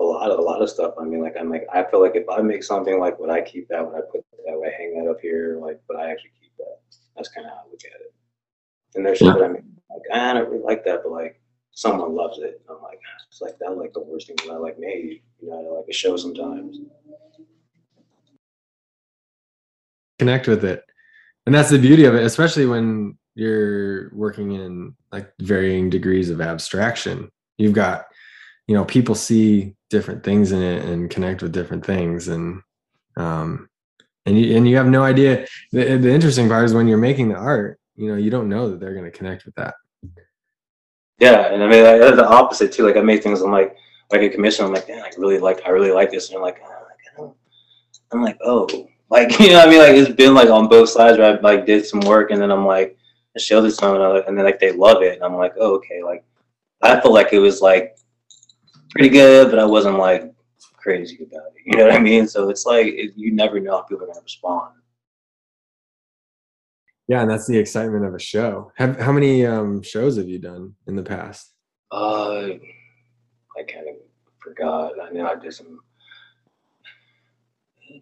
[0.00, 0.94] a lot of a lot of stuff.
[1.00, 3.40] I mean, like I'm like I feel like if I make something like would I
[3.42, 3.86] keep that?
[3.86, 4.58] Would I put that?
[4.58, 5.58] Would I hang that up here?
[5.62, 6.78] Like, but I actually keep that?
[7.14, 8.12] That's kind of how I look at it.
[8.96, 12.16] And there's shit that I mean, like I don't really like that, but like someone
[12.16, 12.60] loves it.
[12.68, 15.22] I'm like, ah, it's like that like the worst thing that I like made.
[15.40, 16.78] You know, I like a show sometimes.
[20.18, 20.84] Connect with it,
[21.46, 26.40] and that's the beauty of it, especially when you're working in like varying degrees of
[26.40, 27.30] abstraction.
[27.56, 28.06] You've got
[28.66, 32.60] you know people see different things in it and connect with different things and
[33.16, 33.68] um
[34.26, 35.46] and you and you have no idea.
[35.70, 38.70] The, the interesting part is when you're making the art you know you don't know
[38.70, 39.74] that they're going to connect with that.
[41.20, 41.82] Yeah and i mean
[42.16, 42.84] the opposite too.
[42.84, 43.76] Like i make things i'm like
[44.10, 46.26] like a commission i'm like man i really like i really like this.
[46.26, 46.60] And you're like
[47.18, 47.34] oh,
[48.10, 48.66] i'm like oh
[49.10, 49.78] like you know i mean?
[49.78, 52.50] Like it's been like on both sides where i like did some work and then
[52.50, 52.97] i'm like
[53.38, 55.74] i showed it to them and then like they love it and i'm like oh
[55.76, 56.24] okay like
[56.82, 57.98] i feel like it was like
[58.90, 60.32] pretty good, but I wasn't like
[60.76, 61.62] crazy about it.
[61.64, 62.26] You know what I mean?
[62.26, 64.74] So it's like it, you never know how people are to respond.
[67.06, 68.70] Yeah, and that's the excitement of a show.
[68.76, 71.54] Have, how many um, shows have you done in the past?
[71.90, 72.48] Uh,
[73.56, 73.96] I kind of
[74.42, 74.92] forgot.
[75.00, 75.80] I know I did some.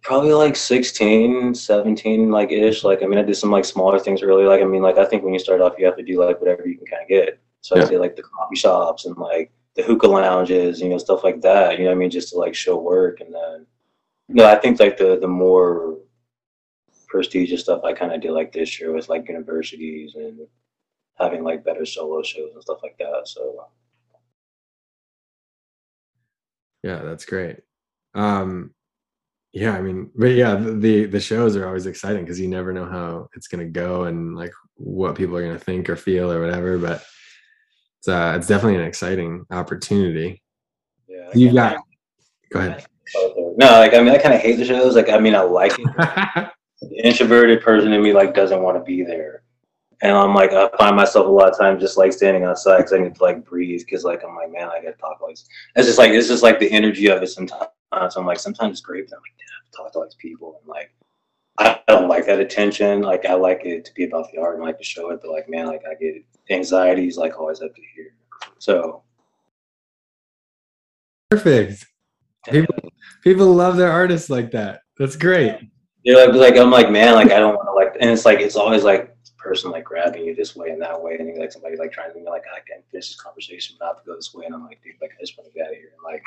[0.02, 2.84] Probably like 16 17 like ish.
[2.84, 5.04] Like i mean i did some like smaller things really like i mean like i
[5.04, 7.08] think when you start off you have to do like whatever you can kind of
[7.08, 7.40] get.
[7.60, 7.84] So yeah.
[7.84, 11.40] i did like the coffee shops and like the hookah lounges you know stuff like
[11.42, 13.20] that you know i mean just to like show work.
[13.20, 13.66] And then
[14.28, 15.98] you no i think like the the more
[17.08, 20.40] prestigious stuff i kind of did like this year with like universities and
[21.18, 23.66] having like better solo shows and stuff like that so.
[26.82, 27.58] Yeah that's great.
[28.14, 28.70] Um
[29.56, 32.84] yeah i mean but yeah the the shows are always exciting because you never know
[32.84, 36.30] how it's going to go and like what people are going to think or feel
[36.30, 37.02] or whatever but
[37.98, 40.42] it's uh it's definitely an exciting opportunity
[41.08, 41.78] yeah you got
[42.52, 42.84] go ahead
[43.56, 45.72] no like i mean i kind of hate the shows like i mean i like
[45.78, 45.86] it
[46.82, 49.42] the introverted person in me like doesn't want to be there
[50.02, 52.92] and I'm like, I find myself a lot of times just like standing outside because
[52.92, 53.80] I need to like breathe.
[53.80, 55.38] Because like I'm like, man, I gotta talk like
[55.74, 57.70] it's just like it's just like the energy of it sometimes.
[58.10, 59.32] So I'm like, sometimes it's great, but I'm like,
[59.76, 60.92] talk to all these people and like
[61.58, 63.02] I don't like that attention.
[63.02, 65.30] Like I like it to be about the art and like to show it, but
[65.30, 68.14] like man, like I get anxieties like always up to here.
[68.58, 69.02] So
[71.30, 71.86] perfect.
[72.48, 72.74] People
[73.22, 74.82] people love their artists like that.
[74.98, 75.56] That's great.
[76.04, 78.40] Yeah, like, like I'm like man, like I don't want to like, and it's like
[78.40, 81.76] it's always like person like grabbing you this way and that way, and like somebody
[81.76, 84.34] like trying to be like I can finish this conversation, but not to go this
[84.34, 86.04] way, and I'm like, dude, like I just want to get out of here, and
[86.04, 86.26] like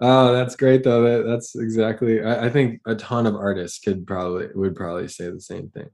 [0.00, 1.02] oh, that's great though.
[1.02, 2.22] That, that's exactly.
[2.22, 5.88] I, I, think a ton of artists could probably would probably say the same thing.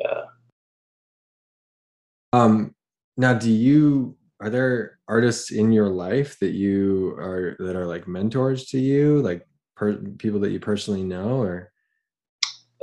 [0.00, 0.22] Yeah.
[2.32, 2.74] Um.
[3.16, 8.08] Now, do you are there artists in your life that you are that are like
[8.08, 9.46] mentors to you, like
[9.76, 11.70] per, people that you personally know, or?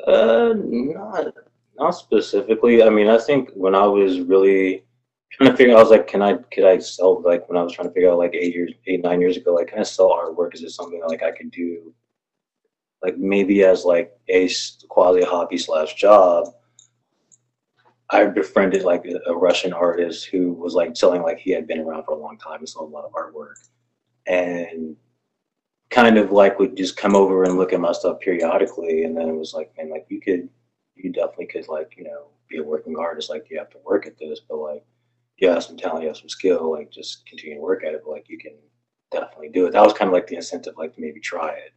[0.07, 1.27] Uh, not
[1.77, 2.81] not specifically.
[2.83, 4.85] I mean, I think when I was really
[5.31, 5.75] trying to figure.
[5.75, 8.11] I was like, can I could I sell like when I was trying to figure
[8.11, 10.53] out like eight years, eight nine years ago, like can I sell artwork?
[10.53, 11.93] Is it something like I could do,
[13.01, 14.49] like maybe as like a
[14.89, 16.47] quasi hobby slash job?
[18.09, 22.03] I befriended like a, Russian artist who was like selling like he had been around
[22.03, 23.55] for a long time and sold a lot of artwork,
[24.27, 24.97] and
[25.89, 29.29] kind of like would just come over and look at my stuff periodically, and then
[29.29, 30.49] it was like, man, like you could,
[30.95, 34.05] you definitely could like you know be a working artist, like you have to work
[34.05, 34.83] at this, but like
[35.41, 38.01] you have some talent, you have some skill, like just continue to work at it.
[38.05, 38.53] But like you can
[39.11, 39.73] definitely do it.
[39.73, 41.73] That was kind of like the incentive, like to maybe try it.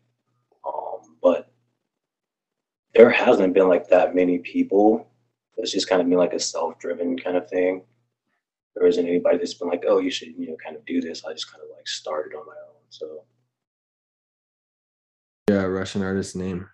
[0.67, 1.51] Um, but
[2.95, 5.11] there hasn't been like that many people.
[5.57, 7.83] It's just kind of been like a self-driven kind of thing.
[8.75, 11.25] There isn't anybody that's been like, oh, you should, you know, kind of do this.
[11.25, 12.83] I just kind of like started on my own.
[12.91, 13.25] So.
[15.49, 16.69] Yeah, Russian artist name.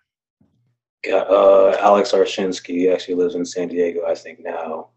[1.05, 2.91] Yeah, uh, Alex Arshinsky.
[2.93, 4.89] Actually lives in San Diego, I think now.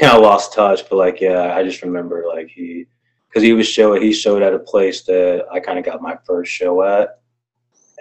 [0.00, 2.86] Kind of lost touch, but like, yeah, I just remember like he,
[3.28, 6.16] because he was showing, he showed at a place that I kind of got my
[6.26, 7.20] first show at,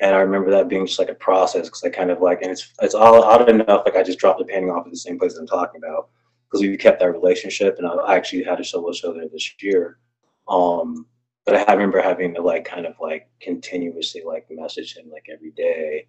[0.01, 2.51] and I remember that being just like a process because I kind of like, and
[2.51, 3.83] it's it's all odd enough.
[3.85, 6.09] Like I just dropped the painting off at the same place I'm talking about
[6.47, 9.99] because we kept that relationship, and I actually had a solo show there this year.
[10.47, 11.05] Um,
[11.45, 15.51] but I remember having to like kind of like continuously like message him like every
[15.51, 16.07] day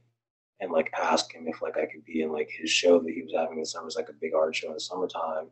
[0.61, 3.23] and like ask him if like I could be in like his show that he
[3.23, 3.83] was having in summer.
[3.83, 5.49] It was like a big art show in the summertime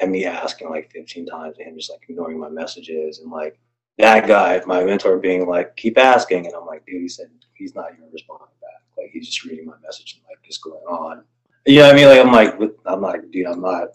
[0.00, 3.58] and me asking like 15 times and him just like ignoring my messages and like
[3.98, 6.46] that guy, my mentor, being like, keep asking.
[6.46, 8.82] And I'm like, dude, he said he's not even responding back.
[8.96, 11.24] Like he's just reading my message and like just going on.
[11.66, 12.08] You know what I mean?
[12.08, 12.54] Like I'm like,
[12.86, 13.88] I'm not, dude, I'm not.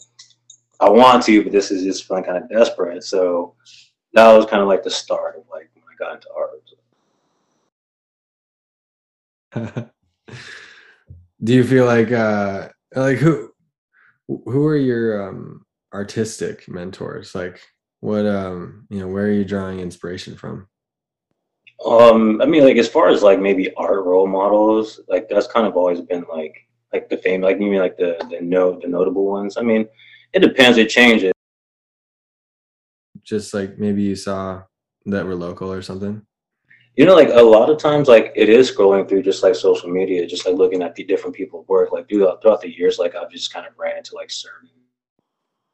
[0.79, 3.03] I want to, but this is just feeling kind of desperate.
[3.03, 3.55] So
[4.13, 6.49] that was kind of like the start of like when I got into art.
[11.43, 13.51] Do you feel like uh like who
[14.27, 17.35] who are your um artistic mentors?
[17.35, 17.61] Like
[17.99, 20.67] what um you know, where are you drawing inspiration from?
[21.85, 25.67] Um, I mean like as far as like maybe art role models, like that's kind
[25.67, 26.55] of always been like
[26.91, 29.57] like the fame like you mean like the the note the notable ones.
[29.57, 29.87] I mean,
[30.33, 31.31] it depends, it changes.
[33.23, 34.63] Just like maybe you saw
[35.05, 36.21] that were local or something?
[36.95, 39.89] You know, like a lot of times, like it is scrolling through just like social
[39.89, 41.91] media, just like looking at the different people's work.
[41.91, 44.69] Like throughout the years, like I've just kind of ran into like certain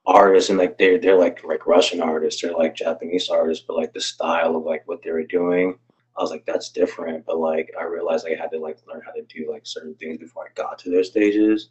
[0.09, 3.93] artists and like they're they're like like Russian artists or like Japanese artists, but like
[3.93, 5.77] the style of like what they were doing,
[6.17, 7.25] I was like, that's different.
[7.25, 9.95] But like I realized like, I had to like learn how to do like certain
[9.95, 11.69] things before I got to their stages.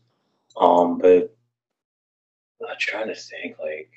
[0.57, 1.35] Um, but
[2.69, 3.91] I'm trying to think like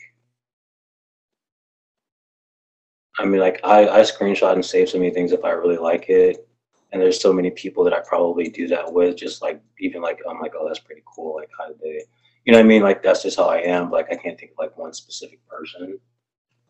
[3.19, 6.09] I mean like I, I screenshot and save so many things if I really like
[6.09, 6.47] it.
[6.91, 10.19] And there's so many people that I probably do that with, just like even like
[10.29, 11.35] I'm like, oh that's pretty cool.
[11.35, 12.01] Like how did they
[12.45, 12.81] you know what I mean?
[12.81, 13.91] Like that's just how I am.
[13.91, 15.99] Like I can't think of like one specific person.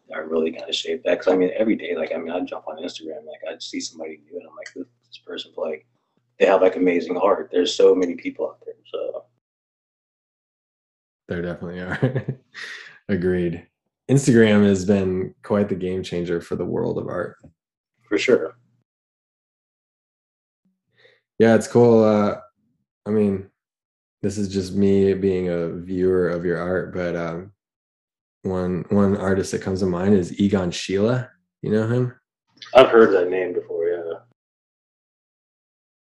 [0.09, 1.19] that really kind of shaped that.
[1.19, 3.79] Because I mean, every day, like I mean, I jump on Instagram, like I see
[3.79, 5.85] somebody new, and I'm like, this, this person, like
[6.39, 7.49] they have like amazing art.
[7.51, 9.25] There's so many people out there, so
[11.27, 12.39] there definitely are.
[13.09, 13.65] Agreed.
[14.09, 17.37] Instagram has been quite the game changer for the world of art.
[18.09, 18.57] For sure.
[21.39, 22.03] Yeah, it's cool.
[22.03, 22.39] Uh,
[23.05, 23.50] I mean,
[24.21, 27.51] this is just me being a viewer of your art, but um,
[28.43, 31.27] one one artist that comes to mind is Egon Schiele.
[31.61, 32.13] You know him?
[32.75, 33.87] I've heard that name before.
[33.87, 34.19] Yeah.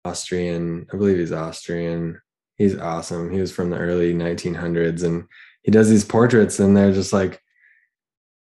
[0.05, 0.87] Austrian.
[0.93, 2.21] I believe he's Austrian.
[2.57, 3.31] He's awesome.
[3.31, 5.25] He was from the early 1900s, and
[5.63, 7.41] he does these portraits, and they're just like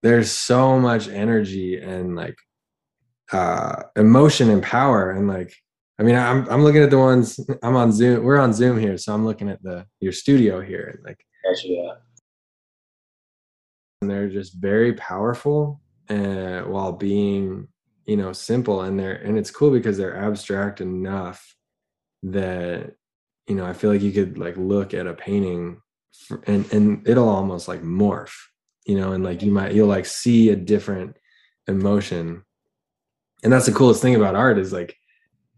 [0.02, 2.36] there's so much energy and like
[3.32, 5.52] uh emotion and power and like
[5.99, 8.24] I mean, I'm I'm looking at the ones I'm on Zoom.
[8.24, 11.24] We're on Zoom here, so I'm looking at the your studio here, and like,
[11.64, 11.92] yeah.
[14.01, 17.66] And they're just very powerful, uh, while being,
[18.07, 18.82] you know, simple.
[18.82, 21.57] And they're and it's cool because they're abstract enough
[22.22, 22.94] that,
[23.49, 25.80] you know, I feel like you could like look at a painting,
[26.12, 28.36] for, and and it'll almost like morph,
[28.86, 31.16] you know, and like you might you'll like see a different
[31.66, 32.44] emotion,
[33.42, 34.96] and that's the coolest thing about art is like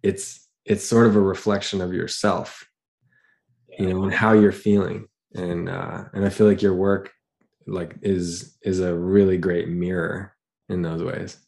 [0.03, 2.71] it's it's sort of a reflection of yourself
[3.81, 5.07] you know and how you're feeling.
[5.35, 7.13] And uh and i feel like your work
[7.67, 10.35] like is is a really great mirror
[10.69, 11.39] in those ways.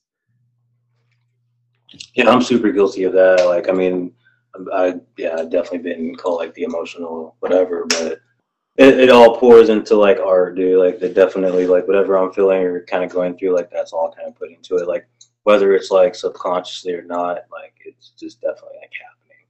[2.15, 3.45] Yeah i'm super guilty of that.
[3.47, 4.15] Like i mean
[4.73, 8.21] i yeah i've definitely been called like the emotional whatever but
[8.77, 10.79] it, it all pours into like art dude.
[10.79, 14.15] Like the definitely like whatever i'm feeling or kind of going through like that's all
[14.17, 14.87] kind of put into it.
[14.87, 15.09] Like
[15.45, 19.47] whether it's like subconsciously or not, like it's just definitely like happening.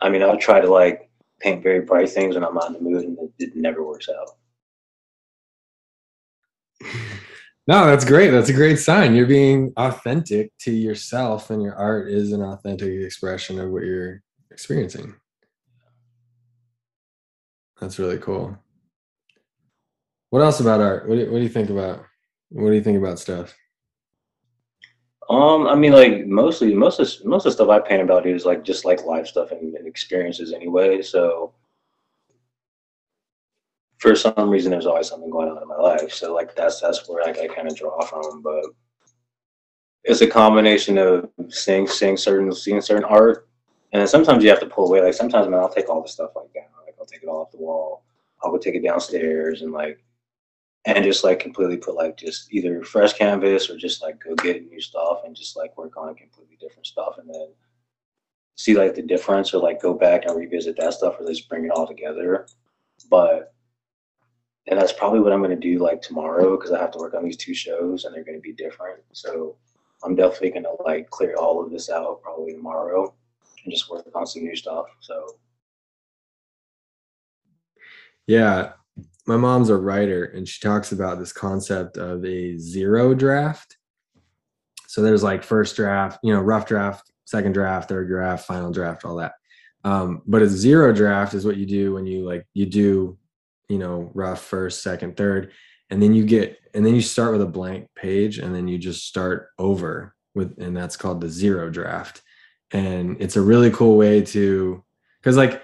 [0.00, 1.10] I mean, I'll try to like
[1.40, 4.08] paint very bright things when I'm not in the mood, and it, it never works
[4.08, 4.30] out.
[7.66, 8.28] No, that's great.
[8.28, 9.14] That's a great sign.
[9.14, 14.20] You're being authentic to yourself, and your art is an authentic expression of what you're
[14.50, 15.14] experiencing.
[17.80, 18.58] That's really cool.
[20.28, 21.08] What else about art?
[21.08, 22.04] What do, what do you think about?
[22.50, 23.56] What do you think about stuff?
[25.30, 28.44] Um, I mean, like mostly, most of most of the stuff I paint about is
[28.44, 31.00] like just like life stuff and, and experiences anyway.
[31.02, 31.52] So
[33.98, 36.12] for some reason, there's always something going on in my life.
[36.12, 38.42] So like that's that's where like, I kind of draw from.
[38.42, 38.64] But
[40.04, 43.48] it's a combination of seeing seeing certain seeing certain art,
[43.92, 45.00] and sometimes you have to pull away.
[45.00, 46.64] Like sometimes, man, I'll take all the stuff like down.
[46.84, 48.02] Like I'll take it all off the wall.
[48.42, 50.03] I'll go take it downstairs and like
[50.86, 54.68] and just like completely put like just either fresh canvas or just like go get
[54.70, 57.48] new stuff and just like work on completely different stuff and then
[58.56, 61.64] see like the difference or like go back and revisit that stuff or just bring
[61.64, 62.46] it all together.
[63.10, 63.54] But
[64.66, 67.24] and that's probably what I'm gonna do like tomorrow because I have to work on
[67.24, 69.00] these two shows and they're gonna be different.
[69.12, 69.56] So
[70.02, 73.14] I'm definitely gonna like clear all of this out probably tomorrow
[73.64, 74.86] and just work on some new stuff.
[75.00, 75.36] So
[78.26, 78.72] yeah,
[79.26, 83.78] my mom's a writer and she talks about this concept of a zero draft.
[84.86, 89.04] So there's like first draft, you know, rough draft, second draft, third draft, final draft,
[89.04, 89.32] all that.
[89.82, 93.18] Um, but a zero draft is what you do when you like you do,
[93.68, 95.52] you know, rough first, second, third,
[95.90, 98.78] and then you get and then you start with a blank page and then you
[98.78, 102.22] just start over with and that's called the zero draft.
[102.70, 104.82] And it's a really cool way to
[105.20, 105.62] because like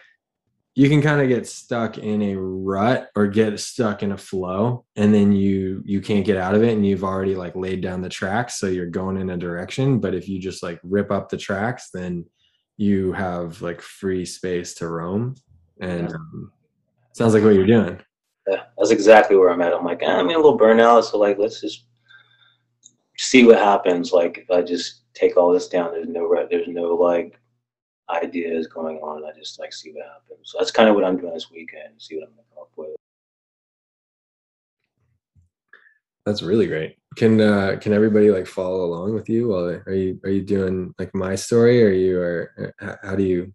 [0.75, 4.85] you can kind of get stuck in a rut or get stuck in a flow
[4.97, 8.01] and then you you can't get out of it and you've already like laid down
[8.01, 9.99] the tracks so you're going in a direction.
[9.99, 12.25] But if you just like rip up the tracks then
[12.77, 15.35] you have like free space to roam.
[15.81, 16.53] And um,
[17.13, 18.01] sounds like what you're doing.
[18.49, 19.75] Yeah that's exactly where i'm at.
[19.75, 21.87] I'm like i'm in a little burnout so like let's just
[23.19, 24.13] see what happens.
[24.13, 27.40] Like if i just take all this down there's no there's no like
[28.11, 29.25] ideas going on.
[29.25, 30.51] I just like see what happens.
[30.51, 31.95] So that's kind of what I'm doing this weekend.
[31.99, 32.97] See what I'm gonna come up with.
[36.27, 36.97] That's really great.
[37.17, 39.49] Can uh can everybody like follow along with you?
[39.49, 41.83] While are you are you doing like my story?
[41.83, 43.53] Or you are uh, how do you?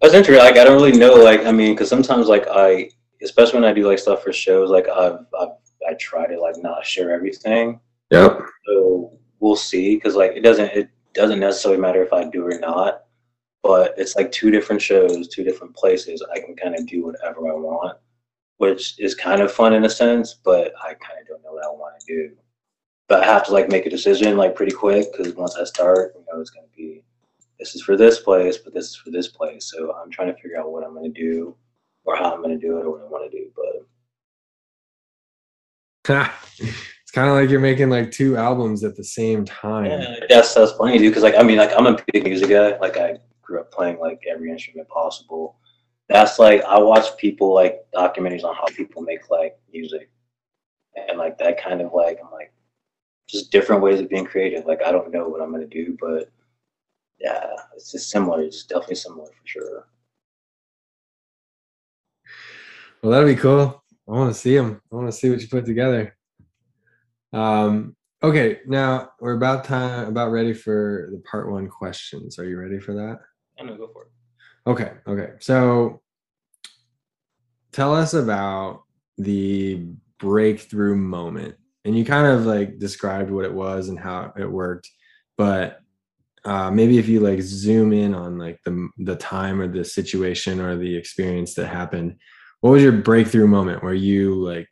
[0.00, 0.44] That's interesting.
[0.44, 1.14] Like I don't really know.
[1.14, 2.90] Like I mean, because sometimes like I,
[3.22, 5.48] especially when I do like stuff for shows, like I've, I've
[5.88, 7.80] I try to like not share everything.
[8.10, 8.40] Yep.
[8.66, 9.96] So we'll see.
[9.96, 13.05] Because like it doesn't it doesn't necessarily matter if I do or not
[13.66, 16.24] but it's like two different shows, two different places.
[16.32, 17.98] I can kind of do whatever I want,
[18.58, 21.64] which is kind of fun in a sense, but I kind of don't know what
[21.64, 22.36] I want to do.
[23.08, 26.14] But I have to like make a decision like pretty quick because once I start,
[26.14, 27.02] you know, it's going to be
[27.58, 29.68] this is for this place, but this is for this place.
[29.74, 31.56] So I'm trying to figure out what I'm going to do
[32.04, 33.50] or how I'm going to do it or what I want to do.
[33.56, 33.82] But
[36.60, 39.86] it's kind of like you're making like two albums at the same time.
[39.86, 41.10] Yeah, that's that's funny, dude.
[41.10, 42.78] Because like I mean, like I'm a big music guy.
[42.78, 45.56] Like I grew up playing like every instrument possible.
[46.08, 50.10] That's like I watch people like documentaries on how people make like music,
[50.96, 52.52] and like that kind of like I'm like
[53.28, 54.66] just different ways of being creative.
[54.66, 56.30] Like I don't know what I'm gonna do, but
[57.18, 58.42] yeah, it's just similar.
[58.42, 59.88] It's definitely similar for sure.
[63.02, 63.82] Well, that'd be cool.
[64.08, 64.80] I want to see them.
[64.92, 66.16] I want to see what you put together.
[67.32, 72.38] Um, okay, now we're about time, about ready for the part one questions.
[72.38, 73.18] Are you ready for that?
[73.58, 74.08] I know, go for it.
[74.66, 75.32] Okay, okay.
[75.40, 76.02] So
[77.72, 78.82] tell us about
[79.18, 79.86] the
[80.18, 81.56] breakthrough moment.
[81.84, 84.90] And you kind of like described what it was and how it worked,
[85.38, 85.80] but
[86.44, 90.60] uh, maybe if you like zoom in on like the the time or the situation
[90.60, 92.16] or the experience that happened,
[92.60, 94.68] what was your breakthrough moment where you like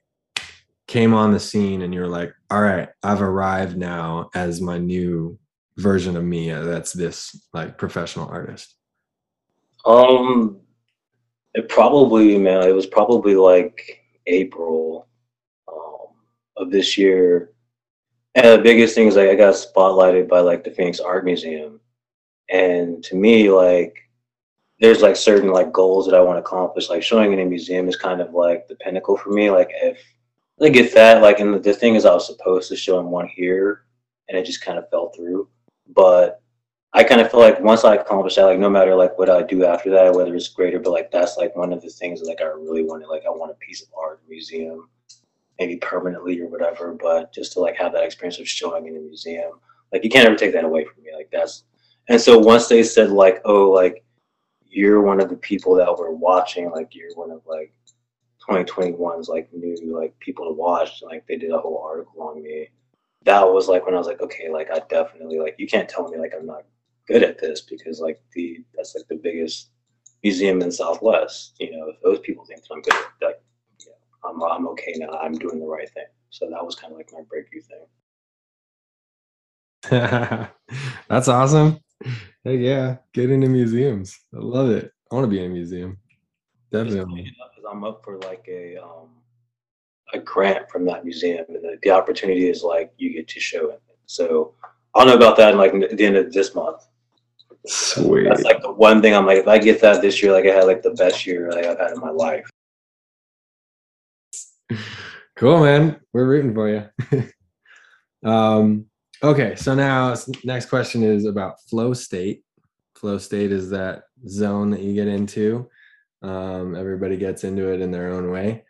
[0.86, 5.38] came on the scene and you're like, all right, I've arrived now as my new
[5.76, 6.50] version of me.
[6.50, 8.74] That's this like professional artist.
[9.84, 10.60] Um,
[11.54, 15.08] it probably, man, it was probably like April
[15.68, 16.14] um,
[16.56, 17.50] of this year.
[18.34, 21.80] And the biggest thing is like I got spotlighted by like the Phoenix Art Museum.
[22.50, 23.96] And to me, like
[24.80, 26.88] there's like certain like goals that I want to accomplish.
[26.88, 29.50] Like showing in a museum is kind of like the pinnacle for me.
[29.50, 30.02] Like if
[30.60, 33.06] I get that, like and the, the thing is I was supposed to show in
[33.06, 33.84] one here
[34.28, 35.48] and it just kind of fell through.
[35.88, 36.40] But
[36.92, 39.42] I kind of feel like once I accomplish that, like no matter like what I
[39.42, 42.40] do after that, whether it's greater, but like that's like one of the things like
[42.40, 43.08] I really wanted.
[43.08, 44.88] Like I want a piece of art museum,
[45.58, 46.94] maybe permanently or whatever.
[46.94, 49.52] But just to like have that experience of showing in a museum,
[49.92, 51.10] like you can't ever take that away from me.
[51.14, 51.64] Like that's
[52.08, 54.04] and so once they said like, oh, like
[54.68, 57.72] you're one of the people that we're watching, like you're one of like
[58.48, 62.68] 2021's like new like people to watch, like they did a whole article on me.
[63.24, 66.08] That was like when I was like, okay, like I definitely like you can't tell
[66.08, 66.64] me like I'm not
[67.06, 69.70] good at this because like the that's like the biggest
[70.22, 71.54] museum in Southwest.
[71.58, 73.40] You know, if those people think that I'm good, like
[73.86, 73.92] yeah,
[74.24, 75.18] I'm I'm okay now.
[75.18, 76.04] I'm doing the right thing.
[76.30, 77.86] So that was kind of like my breakthrough thing.
[81.08, 81.78] that's awesome.
[82.42, 84.18] Hey, yeah, get into museums.
[84.34, 84.90] I love it.
[85.10, 85.98] I want to be in a museum.
[86.72, 87.32] Definitely.
[87.70, 89.10] I'm up for like a um
[90.14, 93.70] a grant from that museum, and the, the opportunity is like you get to show
[93.70, 93.82] it.
[94.06, 94.54] So
[94.94, 96.86] I'll know about that in like at the end of this month.
[97.66, 98.24] Sweet.
[98.24, 100.54] That's like the one thing I'm like, if I get that this year, like I
[100.54, 102.48] had like the best year like I've had in my life.
[105.36, 106.00] Cool, man.
[106.12, 107.28] We're rooting for you.
[108.30, 108.86] um,
[109.20, 112.44] okay, so now next question is about flow state.
[112.94, 115.68] Flow state is that zone that you get into.
[116.22, 118.64] Um, everybody gets into it in their own way.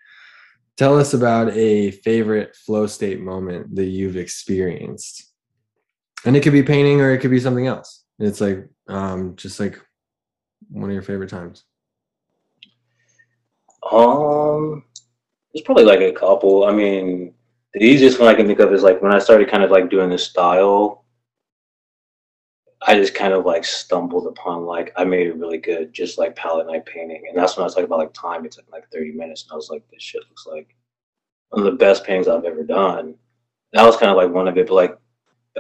[0.77, 5.33] Tell us about a favorite flow state moment that you've experienced.
[6.25, 8.05] And it could be painting or it could be something else.
[8.18, 9.79] It's like um, just like
[10.70, 11.64] one of your favorite times.
[13.91, 14.85] Um,
[15.53, 16.64] there's probably like a couple.
[16.64, 17.35] I mean,
[17.75, 19.91] the easiest one I can think of is like when I started kind of like
[19.91, 21.03] doing this style.
[22.87, 26.37] I just kind of like stumbled upon like I made a really good just like
[26.37, 28.45] palette night painting, and that's when I was talking about like time.
[28.45, 30.76] It took like 30 minutes, and I was like, this shit looks like
[31.49, 33.14] one of the best paintings I've ever done.
[33.72, 34.99] That was kind of like one of it, but like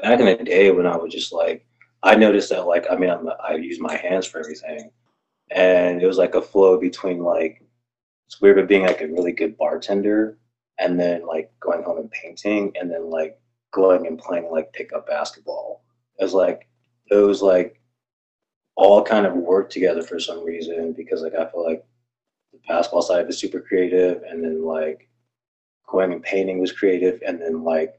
[0.02, 1.66] back in the day when I was just like
[2.02, 4.90] I noticed that like I mean I'm, I use my hands for everything,
[5.50, 7.62] and it was like a flow between like
[8.26, 10.38] it's weird but being like a really good bartender
[10.78, 13.38] and then like going home and painting and then like
[13.72, 15.84] going and playing like pickup basketball.
[16.18, 16.68] It was like
[17.10, 17.80] those like
[18.76, 21.84] all kind of work together for some reason because like I feel like
[22.52, 25.08] the basketball side was super creative and then like
[25.86, 27.94] going and painting was creative and then like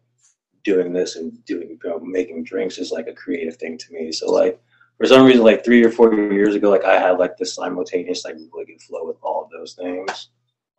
[0.63, 4.11] doing this and doing you know, making drinks is like a creative thing to me.
[4.11, 4.59] So like
[4.97, 8.25] for some reason, like three or four years ago, like I had like this simultaneous
[8.25, 10.29] like really good flow with all of those things.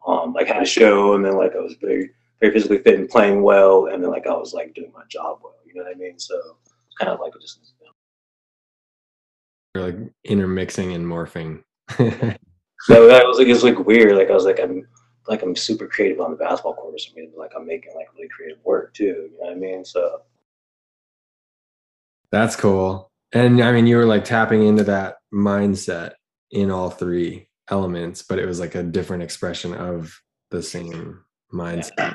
[0.06, 2.10] Um, like had a show and then like I was very
[2.40, 5.38] very physically fit and playing well, and then like I was like doing my job
[5.42, 5.54] well.
[5.64, 6.18] You know what I mean?
[6.18, 6.36] So
[6.86, 7.60] it's kind of like just.
[9.80, 11.62] Like intermixing and morphing.
[12.80, 14.16] so that was like it's like weird.
[14.16, 14.86] Like I was like I'm
[15.28, 17.32] like I'm super creative on the basketball court or something.
[17.36, 19.04] Like I'm making like really creative work too.
[19.04, 19.84] You know what I mean?
[19.84, 20.22] So
[22.30, 23.10] that's cool.
[23.32, 26.12] And I mean, you were like tapping into that mindset
[26.50, 30.20] in all three elements, but it was like a different expression of
[30.50, 31.90] the same mindset.
[31.98, 32.14] Yeah.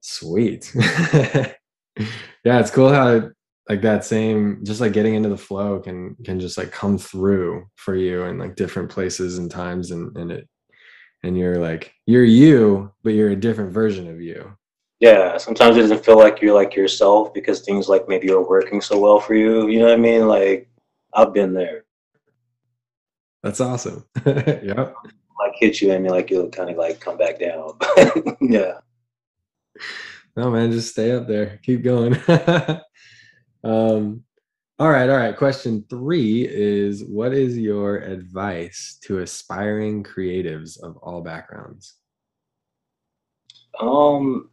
[0.00, 0.72] Sweet.
[0.76, 1.54] yeah,
[2.44, 3.30] it's cool how
[3.68, 7.66] like that same just like getting into the flow can can just like come through
[7.76, 10.48] for you in like different places and times and and it
[11.22, 14.54] and you're like you're you but you're a different version of you
[15.04, 18.80] yeah, sometimes it doesn't feel like you're like yourself because things like maybe are working
[18.80, 19.68] so well for you.
[19.68, 20.28] You know what I mean?
[20.28, 20.68] Like
[21.12, 21.84] I've been there.
[23.42, 24.06] That's awesome.
[24.26, 24.92] yeah.
[25.38, 27.72] Like hit you and like you'll kind of like come back down.
[28.40, 28.78] yeah.
[30.36, 31.60] No man, just stay up there.
[31.62, 32.16] Keep going.
[33.64, 34.22] um
[34.80, 35.36] all right, all right.
[35.36, 41.94] Question three is what is your advice to aspiring creatives of all backgrounds?
[43.80, 44.50] Um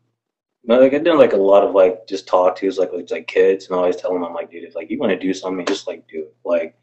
[0.65, 3.65] like I've done like a lot of like just talk tos like with like kids
[3.65, 5.65] and I always tell them I'm like, dude, if like you want to do something,
[5.65, 6.35] just like do it.
[6.45, 6.75] Like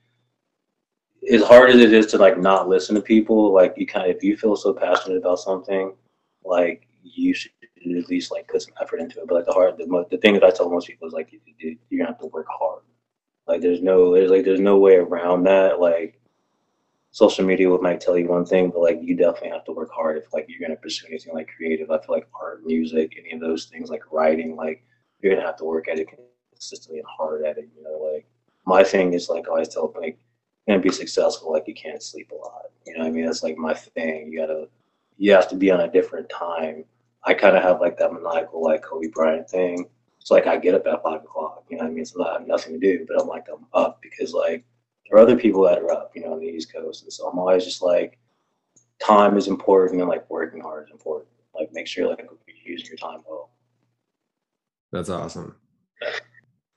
[1.32, 4.16] as hard as it is to like not listen to people, like you kind of
[4.16, 5.94] if you feel so passionate about something,
[6.44, 9.26] like you should at least like put some effort into it.
[9.28, 11.40] But like the hard, the, the thing that I tell most people is like, you,
[11.88, 12.82] you're gonna have to work hard.
[13.46, 15.80] Like there's no, there's like there's no way around that.
[15.80, 16.20] Like
[17.10, 20.16] social media might tell you one thing, but like you definitely have to work hard
[20.16, 21.90] if like you're gonna pursue anything like creative.
[21.90, 24.84] I feel like art, music, any of those things like writing, like
[25.20, 26.08] you're gonna have to work at it
[26.52, 27.68] consistently and hard at it.
[27.76, 28.26] You know, like
[28.66, 30.18] my thing is like I always tell like
[30.68, 32.66] gonna be successful, like you can't sleep a lot.
[32.86, 34.30] You know, I mean that's like my thing.
[34.30, 34.68] You gotta,
[35.16, 36.84] you have to be on a different time.
[37.28, 39.84] I kind of have like that maniacal like Kobe Bryant thing.
[40.18, 41.64] It's like I get up at five o'clock.
[41.68, 43.66] You know, I mean it's not I have nothing to do, but I'm like I'm
[43.74, 44.64] up because like
[45.08, 47.02] there are other people that are up, you know, on the East Coast.
[47.02, 48.18] And so I'm always just like,
[48.98, 51.28] time is important and like working hard is important.
[51.54, 52.26] Like make sure like
[52.64, 53.50] you're your time well.
[54.90, 55.56] That's awesome.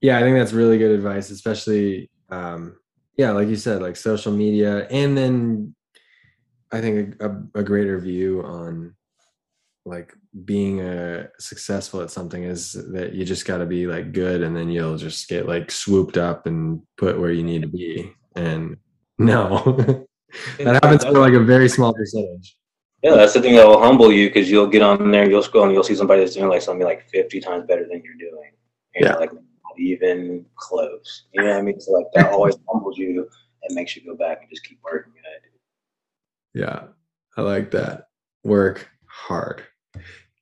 [0.02, 2.76] Yeah, I think that's really good advice, especially um
[3.16, 5.76] yeah, like you said, like social media and then
[6.74, 8.96] I think a, a, a greater view on
[9.86, 10.14] like
[10.46, 14.56] being a successful at something is that you just got to be like good and
[14.56, 18.78] then you'll just get like swooped up and put where you need to be and
[19.18, 19.62] no,
[20.58, 22.58] that happens for like a very small percentage.
[23.04, 25.66] Yeah, that's the thing that will humble you because you'll get on there, you'll scroll,
[25.66, 28.52] and you'll see somebody that's doing like something like 50 times better than you're doing.
[28.96, 29.16] And yeah.
[29.16, 31.24] like, not even close.
[31.34, 31.80] You know what I mean?
[31.80, 33.28] So, like, that always humbles you
[33.64, 35.52] and makes you go back and just keep working at it.
[36.54, 36.84] Yeah,
[37.38, 38.10] I like that.
[38.44, 39.64] Work hard.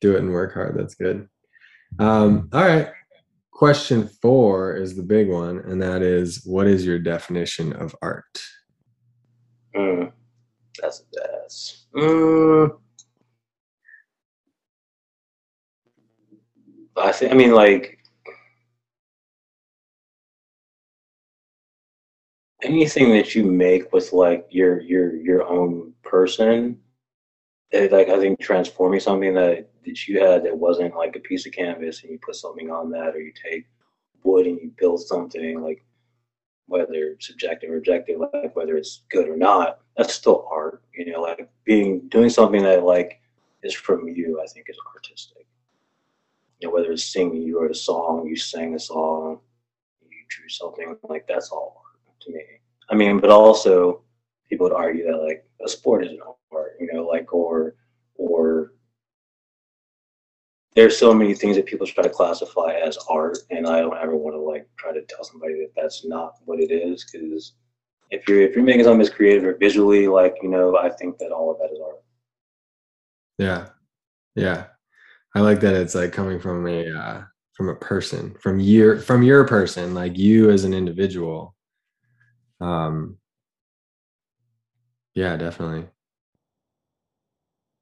[0.02, 0.78] Do it and work hard.
[0.78, 1.28] That's good.
[2.00, 2.90] Um, all right
[3.60, 8.42] question four is the big one, and that is what is your definition of art?
[9.76, 10.14] Mm,
[10.82, 11.88] that's that's.
[11.94, 12.80] Mm,
[16.96, 17.34] I think.
[17.34, 18.00] I mean, like
[22.64, 26.80] anything that you make with like your your your own person.
[27.74, 31.54] Like I think transforming something that that you had that wasn't like a piece of
[31.54, 33.66] canvas and you put something on that or you take
[34.24, 35.84] wood and you build something like
[36.68, 41.22] whether subjective or objective like whether it's good or not that's still art you know
[41.22, 43.20] like being doing something that like
[43.64, 45.48] is from you i think is artistic.
[46.60, 49.40] You know whether it's singing you wrote a song you sang a song
[50.02, 52.44] you drew something like that's all art to me.
[52.90, 54.04] I mean but also
[54.50, 56.20] people would argue that like a sport is an
[56.52, 57.76] art you know like or
[58.16, 58.74] or
[60.76, 64.16] there's so many things that people try to classify as art, and I don't ever
[64.16, 67.06] want to like try to tell somebody that that's not what it is.
[67.12, 67.54] Because
[68.12, 71.18] if you're if you're making something as creative or visually, like you know, I think
[71.18, 72.02] that all of that is art.
[73.38, 73.70] Yeah,
[74.36, 74.68] yeah,
[75.36, 75.76] I like that.
[75.76, 77.24] It's like coming from a uh,
[77.54, 81.56] from a person, from your from your person, like you as an individual.
[82.62, 83.18] Um.
[85.16, 85.88] Yeah, definitely.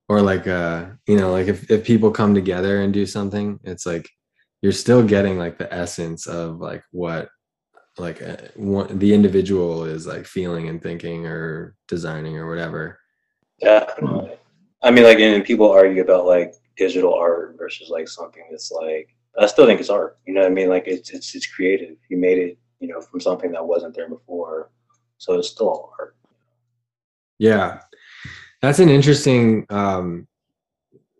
[0.09, 3.85] Or like uh you know like if, if people come together and do something it's
[3.85, 4.09] like
[4.61, 7.29] you're still getting like the essence of like what
[7.97, 8.37] like uh,
[8.89, 12.99] the individual is like feeling and thinking or designing or whatever.
[13.59, 13.85] Yeah
[14.83, 19.09] i mean like and people argue about like digital art versus like something that's like
[19.39, 20.69] i still think it's art you know what i mean?
[20.69, 21.97] Like it's it's, it's creative.
[22.09, 24.71] You made it you know from something that wasn't there before.
[25.17, 26.15] So it's still art
[27.39, 27.81] yeah.
[28.61, 30.27] That's an interesting um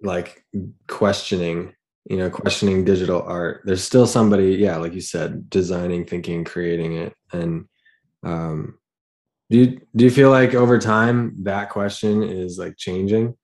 [0.01, 0.45] like
[0.87, 1.73] questioning
[2.09, 3.61] you know questioning digital art.
[3.65, 7.13] There's still somebody yeah like you said designing thinking creating it.
[7.31, 7.65] And
[8.23, 8.79] um
[9.49, 13.35] do you do you feel like over time that question is like changing?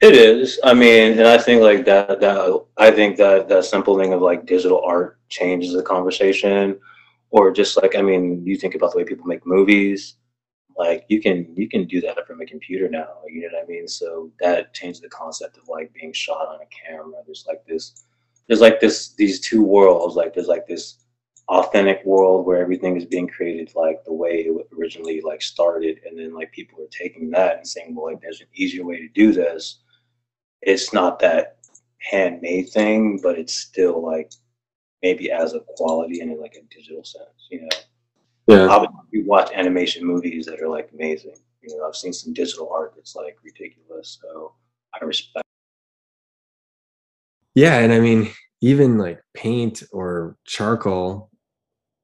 [0.00, 0.58] It is.
[0.64, 4.22] I mean and i think like that that i think that that simple thing of
[4.22, 6.78] like digital art changes the conversation.
[7.30, 10.16] Or just like i mean you think about the way people make movies
[10.78, 13.66] like you can you can do that from a computer now you know what i
[13.66, 13.88] mean?
[13.88, 17.22] So that changed the concept of like being shot on a camera.
[17.24, 18.04] There's like this
[18.46, 20.98] there's like this these two worlds like there's like this
[21.48, 26.18] authentic world where everything is being created like the way it originally like started and
[26.18, 29.08] then like people are taking that and saying well like there's an easier way to
[29.08, 29.80] do this.
[30.62, 31.58] It's not that
[31.98, 34.32] handmade thing, but it's still like
[35.02, 37.68] maybe as a quality and in like a digital sense, you know.
[38.46, 38.68] Yeah.
[38.68, 41.34] Obviously, we watch animation movies that are like amazing.
[41.62, 44.18] You know, I've seen some digital art that's like ridiculous.
[44.22, 44.52] So
[45.00, 45.44] I respect.
[47.54, 48.30] Yeah, and I mean,
[48.60, 51.30] even like paint or charcoal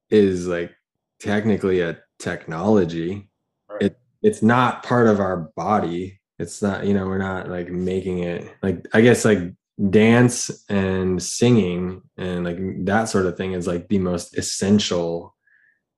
[0.09, 0.71] is like
[1.19, 3.29] technically a technology.
[3.69, 3.83] Right.
[3.83, 6.19] It it's not part of our body.
[6.39, 9.53] It's not, you know, we're not like making it like I guess like
[9.89, 15.35] dance and singing and like that sort of thing is like the most essential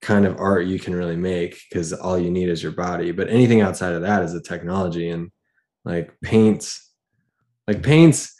[0.05, 3.11] kind of art you can really make because all you need is your body.
[3.11, 5.31] But anything outside of that is a technology and
[5.83, 6.91] like paints,
[7.67, 8.35] like paints,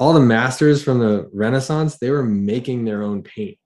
[0.00, 3.58] all the masters from the Renaissance, they were making their own paint.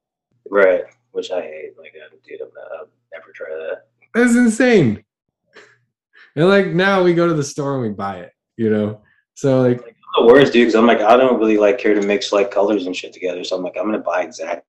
[0.51, 0.82] Right,
[1.12, 1.78] which I hate.
[1.78, 3.84] Like I dude, I'm not, I'll never try that.
[4.12, 5.05] That's insane.
[6.34, 9.03] And like now we go to the store and we buy it, you know?
[9.34, 9.78] So like
[10.18, 12.86] the worst, dude, because I'm like, I don't really like care to mix like colors
[12.86, 13.44] and shit together.
[13.44, 14.64] So I'm like, I'm gonna buy exactly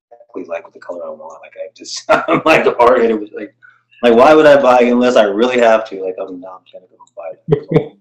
[0.46, 1.42] like with the color I want.
[1.42, 3.20] Like I just, I'm like hard headed.
[3.20, 3.54] Was like,
[4.02, 6.04] like why would I buy it unless I really have to?
[6.04, 7.98] Like I'm not gonna go buy it.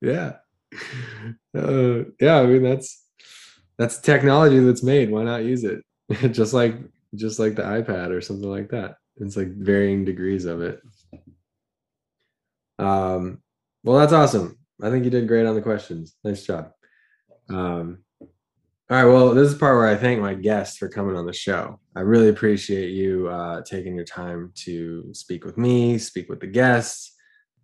[0.02, 0.32] yeah.
[1.56, 3.04] Uh, yeah, I mean that's
[3.78, 5.10] that's technology that's made.
[5.10, 5.82] Why not use it?
[6.32, 6.76] just like
[7.14, 8.96] just like the iPad or something like that.
[9.16, 10.82] It's like varying degrees of it.
[12.78, 13.42] Um,
[13.84, 14.58] well, that's awesome.
[14.82, 16.16] I think you did great on the questions.
[16.24, 16.72] Nice job.
[17.48, 17.98] Um,
[18.94, 19.12] all right.
[19.12, 21.80] Well, this is part where I thank my guests for coming on the show.
[21.96, 26.46] I really appreciate you uh, taking your time to speak with me, speak with the
[26.46, 27.12] guests,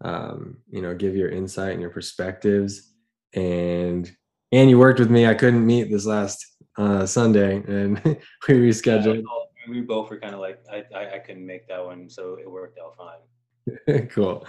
[0.01, 2.95] um, you know, give your insight and your perspectives.
[3.33, 4.11] And
[4.51, 5.29] and you worked with me.
[5.29, 6.45] I couldn't meet this last
[6.77, 8.03] uh, Sunday, and
[8.49, 9.23] we rescheduled.
[9.23, 12.39] Yeah, we both were kind of like, I, I, I couldn't make that one, so
[12.41, 14.09] it worked out fine.
[14.09, 14.45] cool.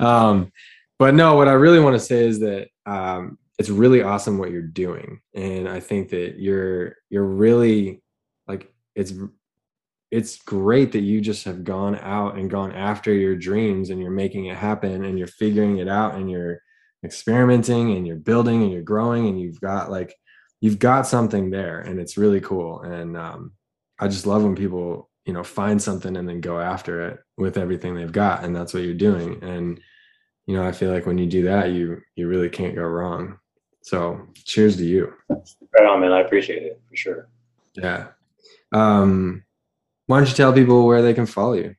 [0.00, 0.52] Um,
[0.98, 4.50] but no, what I really want to say is that um, it's really awesome what
[4.50, 8.02] you're doing, and I think that you're you're really
[8.46, 9.12] like it's
[10.10, 14.10] it's great that you just have gone out and gone after your dreams and you're
[14.10, 16.60] making it happen and you're figuring it out and you're
[17.04, 20.14] experimenting and you're building and you're growing and you've got like
[20.60, 22.82] you've got something there and it's really cool.
[22.82, 23.52] And um,
[23.98, 27.56] i just love when people you know find something and then go after it with
[27.56, 29.42] everything they've got and that's what you're doing.
[29.42, 29.80] And
[30.46, 33.38] you know i feel like when you do that you you really can't go wrong
[33.90, 33.98] so
[34.50, 36.12] cheers to you Right on, man.
[36.12, 37.28] I appreciate it for sure.
[37.74, 38.08] yeah
[38.72, 39.42] um
[40.06, 41.74] why don't you tell people where they can follow you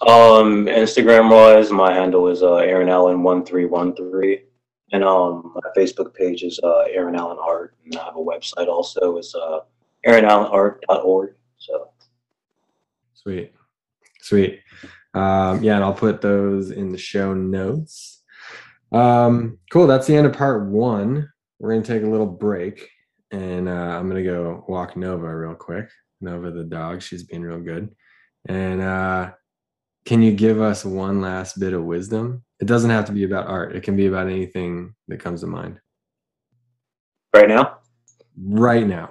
[0.00, 4.34] Um, Instagram wise, my handle is uh, Aaron Allen one three one three,
[4.92, 8.68] and um, my Facebook page is uh, Aaron Allen Art, and I have a website
[8.68, 9.16] also.
[9.18, 9.60] It's uh,
[10.06, 11.34] AaronAllenArt.org.
[11.58, 11.90] So
[13.14, 13.52] Sweet.
[14.20, 14.60] Sweet.
[15.14, 18.17] Um, yeah, and I'll put those in the show notes.
[18.92, 19.86] Um, cool.
[19.86, 21.30] That's the end of part one.
[21.58, 22.88] We're going to take a little break
[23.30, 25.88] and uh, I'm going to go walk Nova real quick.
[26.20, 27.94] Nova, the dog, she's being real good.
[28.48, 29.32] And uh,
[30.04, 32.44] can you give us one last bit of wisdom?
[32.60, 35.46] It doesn't have to be about art, it can be about anything that comes to
[35.46, 35.80] mind
[37.34, 37.78] right now,
[38.36, 39.10] right now.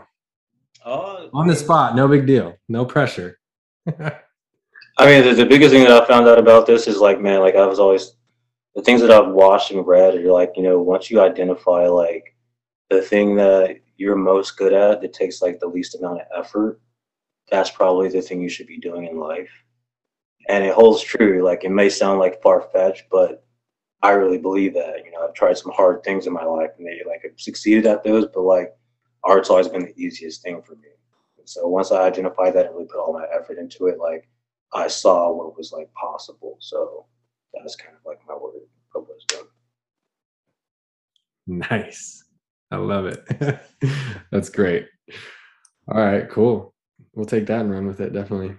[0.86, 3.40] uh, On the spot, no big deal, no pressure.
[3.88, 7.40] I mean, the, the biggest thing that I found out about this is like, man,
[7.40, 8.14] like I was always
[8.78, 12.36] the things that I've watched and read are like, you know, once you identify like
[12.92, 16.80] the thing that you're most good at that takes like the least amount of effort,
[17.50, 19.50] that's probably the thing you should be doing in life.
[20.48, 21.44] And it holds true.
[21.44, 23.44] Like it may sound like far fetched, but
[24.04, 25.04] I really believe that.
[25.04, 27.88] You know, I've tried some hard things in my life and they like have succeeded
[27.88, 28.76] at those, but like
[29.24, 30.90] art's always been the easiest thing for me.
[31.40, 34.30] And so once I identified that and really put all my effort into it, like
[34.72, 36.58] I saw what was like possible.
[36.60, 37.08] So
[37.62, 38.54] that's kind of like my word
[38.96, 39.48] of wisdom.
[41.48, 42.24] Nice.
[42.72, 43.60] I love it.
[44.32, 44.88] That's great.
[45.88, 46.74] All right, cool.
[47.14, 48.56] We'll take that and run with it, definitely.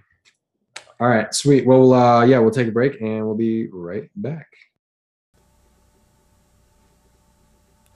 [0.98, 1.66] All right, sweet.
[1.66, 4.48] Well, uh, yeah, we'll take a break and we'll be right back.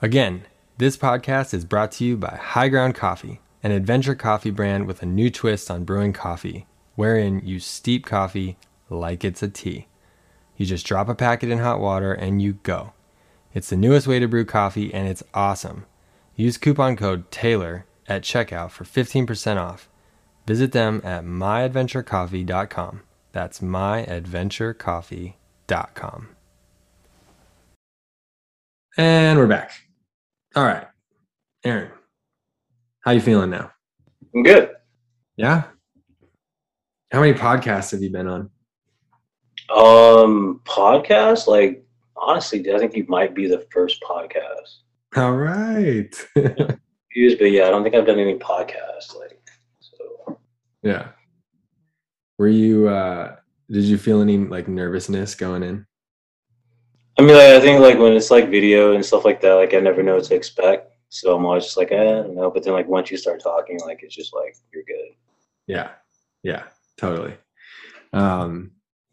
[0.03, 0.43] Again,
[0.79, 5.03] this podcast is brought to you by High Ground Coffee, an adventure coffee brand with
[5.03, 8.59] a new twist on brewing coffee, wherein you steep coffee
[8.91, 9.87] like it's a tea.
[10.57, 12.93] You just drop a packet in hot water and you go.
[13.55, 15.87] It's the newest way to brew coffee and it's awesome.
[16.37, 19.91] Use coupon code TAYLOR at checkout for 15% off.
[20.47, 23.03] Visit them at myadventurecoffee.com.
[23.33, 26.29] That's myadventurecoffee.com.
[28.99, 29.73] And we're back.
[30.55, 30.87] All right.
[31.65, 31.91] Aaron,
[33.01, 33.71] how you feeling now?
[34.35, 34.71] I'm good.
[35.37, 35.63] Yeah?
[37.11, 38.51] How many podcasts have you been on?
[39.71, 41.85] Um, podcast, like
[42.17, 44.79] honestly, I think you might be the first podcast.
[45.17, 46.15] All right.
[47.15, 49.17] Views, but yeah, I don't think I've done any podcasts.
[49.19, 49.39] Like,
[49.81, 50.39] so
[50.83, 51.09] yeah.
[52.39, 52.89] Were you?
[52.89, 53.37] uh
[53.71, 55.87] Did you feel any like nervousness going in?
[57.19, 59.75] I mean, like, I think like when it's like video and stuff like that, like
[59.75, 60.93] I never know what to expect.
[61.11, 62.51] So I'm always just like, eh, I don't know.
[62.51, 65.11] But then like once you start talking, like it's just like you're good.
[65.67, 65.91] Yeah.
[66.43, 66.65] Yeah.
[66.97, 67.35] Totally.
[68.15, 68.73] Um.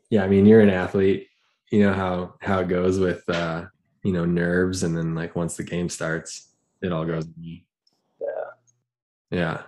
[0.09, 0.23] Yeah.
[0.23, 1.27] I mean, you're an athlete.
[1.71, 3.65] You know how how it goes with uh
[4.03, 6.49] you know nerves, and then like once the game starts,
[6.81, 7.27] it all goes.
[7.39, 8.27] Yeah.
[9.29, 9.61] Yeah.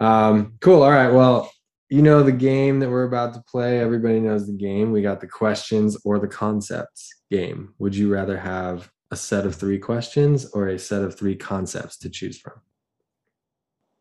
[0.00, 0.54] Um.
[0.60, 0.82] Cool.
[0.82, 1.12] All right.
[1.12, 1.50] Well,
[1.90, 3.80] you know the game that we're about to play.
[3.80, 4.92] Everybody knows the game.
[4.92, 7.74] We got the questions or the concepts game.
[7.78, 11.96] Would you rather have a set of three questions or a set of three concepts
[11.98, 12.60] to choose from?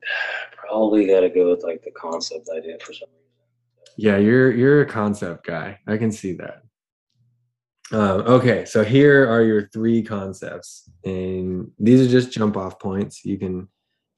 [0.52, 3.27] Probably got to go with like the concept idea for some reason.
[3.98, 5.80] Yeah, you're you're a concept guy.
[5.88, 6.62] I can see that.
[7.92, 13.26] Um, okay, so here are your three concepts, and these are just jump off points.
[13.26, 13.68] You can,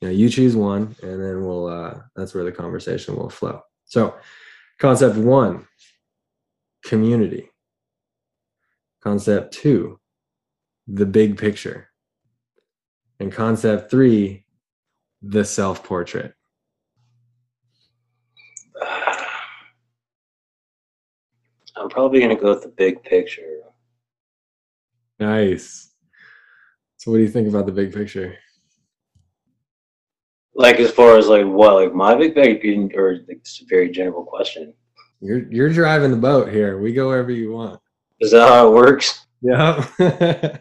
[0.01, 1.67] you know, you choose one, and then we'll.
[1.67, 3.61] Uh, that's where the conversation will flow.
[3.85, 4.15] So,
[4.79, 5.65] concept one,
[6.83, 7.49] community.
[9.01, 9.97] Concept two,
[10.87, 11.89] the big picture.
[13.21, 14.45] And concept three,
[15.21, 16.33] the self portrait.
[21.89, 23.61] I'm probably gonna go with the big picture.
[25.19, 25.91] Nice.
[26.97, 28.37] So, what do you think about the big picture?
[30.53, 33.89] Like as far as like what, like my big picture, or like it's a very
[33.89, 34.71] general question.
[35.19, 36.77] You're you're driving the boat here.
[36.77, 37.81] We go wherever you want.
[38.19, 39.25] Is that how it works?
[39.41, 39.83] Yeah.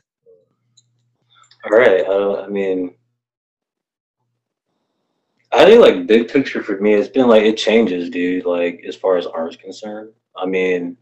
[1.71, 2.07] All right.
[2.07, 2.95] I, I mean,
[5.53, 8.47] I think like big picture for me, it's been like it changes, dude.
[8.47, 10.97] Like as far as art's concerned, I mean,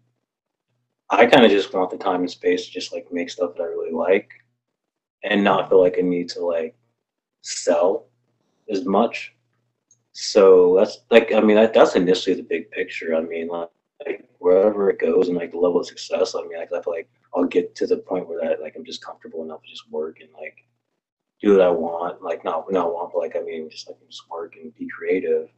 [1.10, 3.62] I kind of just want the time and space to just like make stuff that
[3.62, 4.30] I really like,
[5.22, 6.76] and not feel like I need to like
[7.42, 8.06] sell
[8.70, 9.34] as much.
[10.12, 13.14] So that's like, I mean, that, that's initially the big picture.
[13.14, 13.70] I mean, like,
[14.04, 16.92] like wherever it goes and like the level of success, I mean, like, I feel
[16.94, 19.90] like I'll get to the point where that like I'm just comfortable enough to just
[19.90, 20.56] work and like
[21.42, 22.22] do what I want.
[22.22, 25.48] Like not not want, but like I mean, just like just work and be creative.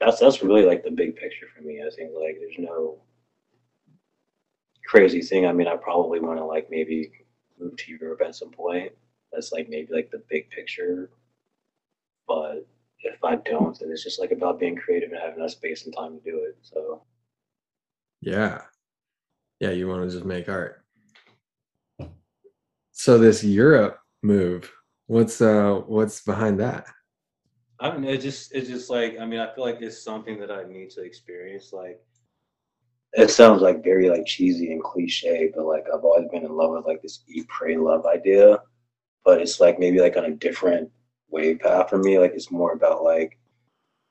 [0.00, 1.80] That's that's really like the big picture for me.
[1.80, 2.98] I think like there's no
[4.90, 5.46] crazy thing.
[5.46, 7.12] I mean, I probably want to like maybe
[7.60, 8.90] move to Europe at some point.
[9.32, 11.10] That's like maybe like the big picture.
[12.26, 12.66] But
[13.02, 15.94] if I don't, then it's just like about being creative and having that space and
[15.94, 16.58] time to do it.
[16.62, 17.02] So
[18.20, 18.62] yeah.
[19.60, 20.82] Yeah, you want to just make art.
[22.90, 24.72] So this Europe move,
[25.06, 26.86] what's uh what's behind that?
[27.78, 28.08] I don't know.
[28.08, 30.90] It just it's just like I mean I feel like it's something that I need
[30.90, 31.72] to experience.
[31.72, 32.00] Like
[33.12, 36.70] it sounds like very like cheesy and cliche, but like I've always been in love
[36.70, 38.62] with like this eat pray love idea.
[39.24, 40.90] But it's like maybe like on a different
[41.28, 42.18] wave path for me.
[42.18, 43.38] Like it's more about like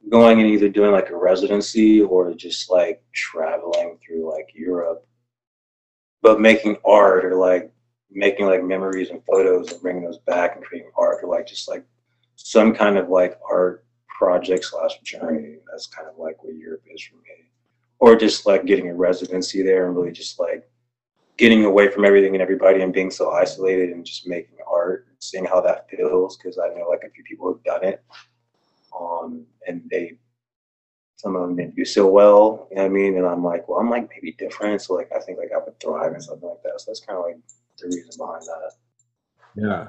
[0.09, 5.05] going and either doing like a residency or just like traveling through like Europe,
[6.21, 7.71] but making art or like
[8.11, 11.67] making like memories and photos and bringing those back and creating art or like just
[11.67, 11.85] like
[12.35, 15.57] some kind of like art project slash journey.
[15.71, 17.48] That's kind of like what Europe is for me.
[17.99, 20.69] Or just like getting a residency there and really just like
[21.37, 25.17] getting away from everything and everybody and being so isolated and just making art, and
[25.19, 26.37] seeing how that feels.
[26.37, 28.03] Cause I know like a few people have done it.
[28.99, 30.17] Um, and they,
[31.15, 33.17] some of them didn't do so well, you know what I mean?
[33.17, 34.81] And I'm like, well, I'm like maybe different.
[34.81, 36.79] So like, I think like I would thrive in something like that.
[36.79, 37.37] So that's kind of like
[37.77, 38.71] the reason behind that.
[39.55, 39.87] Yeah.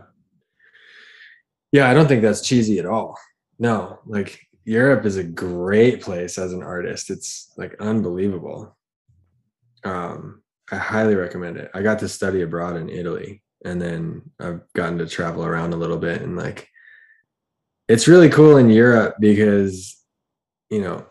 [1.72, 3.16] Yeah, I don't think that's cheesy at all.
[3.58, 7.10] No, like Europe is a great place as an artist.
[7.10, 8.76] It's like unbelievable.
[9.84, 11.70] Um, I highly recommend it.
[11.74, 15.76] I got to study abroad in Italy and then I've gotten to travel around a
[15.76, 16.68] little bit and like
[17.88, 19.96] it's really cool in Europe because
[20.70, 21.06] you know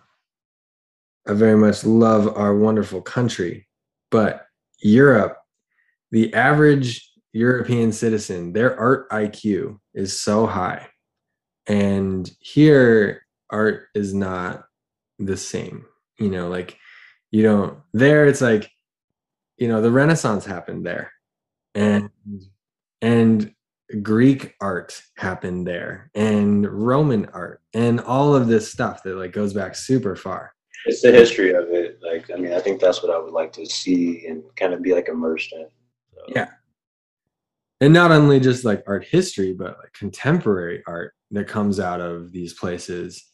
[1.28, 3.68] I very much love our wonderful country,
[4.10, 4.48] but
[4.80, 5.38] Europe,
[6.12, 10.88] the average European citizen, their art IQ is so high.
[11.68, 14.66] And here, art is not
[15.18, 15.86] the same.
[16.20, 16.78] You know, like
[17.32, 18.70] you don't, there, it's like,
[19.58, 21.12] you know, the Renaissance happened there.
[21.76, 22.10] And,
[23.02, 23.54] and,
[24.04, 29.52] Greek art happened there and Roman art and all of this stuff that like goes
[29.52, 30.54] back super far.
[30.86, 31.98] It's the history of it.
[32.04, 34.84] Like, I mean, I think that's what I would like to see and kind of
[34.84, 35.66] be like immersed in.
[36.14, 36.22] So.
[36.36, 36.50] Yeah
[37.82, 42.32] and not only just like art history but like contemporary art that comes out of
[42.32, 43.32] these places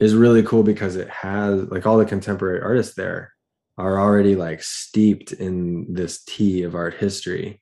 [0.00, 3.32] is really cool because it has like all the contemporary artists there
[3.78, 7.60] are already like steeped in this tea of art history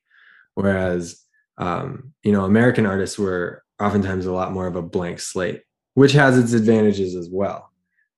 [0.55, 1.23] whereas
[1.59, 5.63] um, you know, American artists were oftentimes a lot more of a blank slate,
[5.95, 7.71] which has its advantages as well.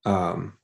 [0.05, 0.55] Um,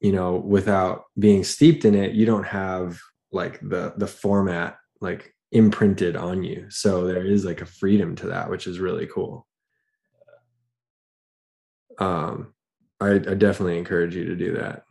[0.00, 2.98] you know, without being steeped in it, you don't have
[3.30, 6.66] like the the format like imprinted on you.
[6.70, 9.46] So there is like a freedom to that, which is really cool.
[11.98, 12.54] Um,
[13.00, 14.84] I, I definitely encourage you to do that.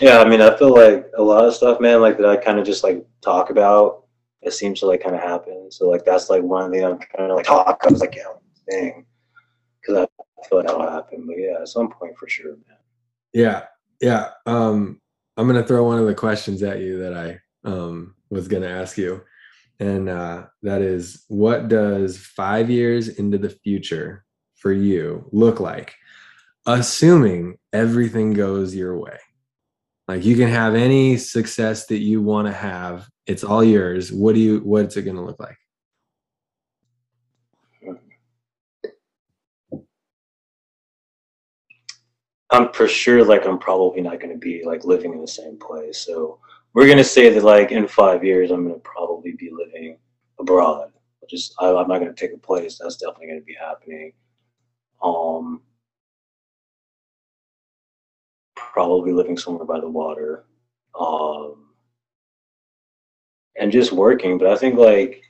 [0.00, 2.58] Yeah, I mean, I feel like a lot of stuff, man, like that I kind
[2.58, 4.04] of just like talk about,
[4.42, 5.70] it seems to like kind of happen.
[5.70, 7.80] So like that's like one thing I'm kind of like talk.
[7.84, 8.24] I was like, yeah,
[8.70, 9.06] thing,
[9.80, 11.26] because I feel like that'll happen.
[11.26, 12.78] But yeah, at some point for sure, man.
[13.32, 13.64] Yeah,
[14.00, 14.30] yeah.
[14.46, 15.00] Um,
[15.36, 18.96] I'm gonna throw one of the questions at you that I um was gonna ask
[18.96, 19.22] you,
[19.80, 24.24] and uh, that is, what does five years into the future
[24.56, 25.94] for you look like,
[26.68, 29.18] assuming everything goes your way?
[30.08, 33.08] like you can have any success that you want to have.
[33.26, 34.10] It's all yours.
[34.10, 35.56] What do you what's it going to look like?
[42.50, 45.58] I'm for sure like i'm probably not going to be like living in the same
[45.58, 45.98] place.
[45.98, 46.40] So
[46.72, 49.98] we're going to say that like in five years i'm going to probably be living
[50.40, 50.92] abroad.
[51.28, 52.78] Just I, i'm not going to take a place.
[52.80, 54.14] That's definitely going to be happening.
[55.02, 55.60] Um
[58.78, 60.44] probably living somewhere by the water,
[61.00, 61.64] um,
[63.58, 64.38] and just working.
[64.38, 65.20] But I think like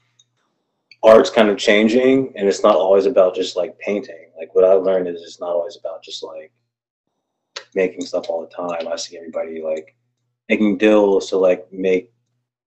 [1.03, 4.27] art's kind of changing, and it's not always about just like painting.
[4.39, 6.53] Like what I've learned is it's not always about just like
[7.75, 8.87] making stuff all the time.
[8.87, 9.97] I see everybody like
[10.51, 12.13] making deals to like make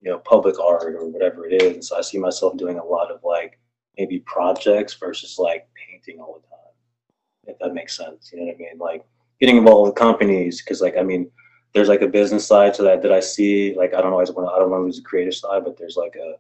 [0.02, 1.74] you know public art or whatever it is.
[1.74, 3.60] And so I see myself doing a lot of like
[4.00, 7.54] maybe projects versus like painting all the time.
[7.54, 8.80] If that makes sense, you know what I mean?
[8.80, 9.06] Like
[9.42, 11.30] getting involved with companies because like I mean
[11.74, 14.48] there's like a business side to that that I see like I don't always want
[14.48, 16.36] to I don't want to lose the creative side but there's like a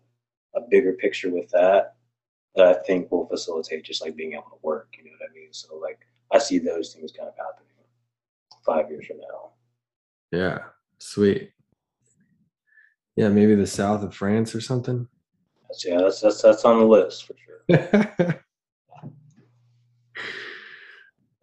[0.58, 1.96] a bigger picture with that
[2.56, 5.34] that I think will facilitate just like being able to work you know what I
[5.34, 5.52] mean?
[5.52, 6.00] So like
[6.32, 7.68] I see those things kind of happening
[8.64, 9.52] five years from now.
[10.32, 10.60] Yeah
[11.00, 11.52] sweet.
[13.16, 15.08] Yeah maybe the south of France or something?
[15.68, 18.44] That's, yeah that's that's that's on the list for sure.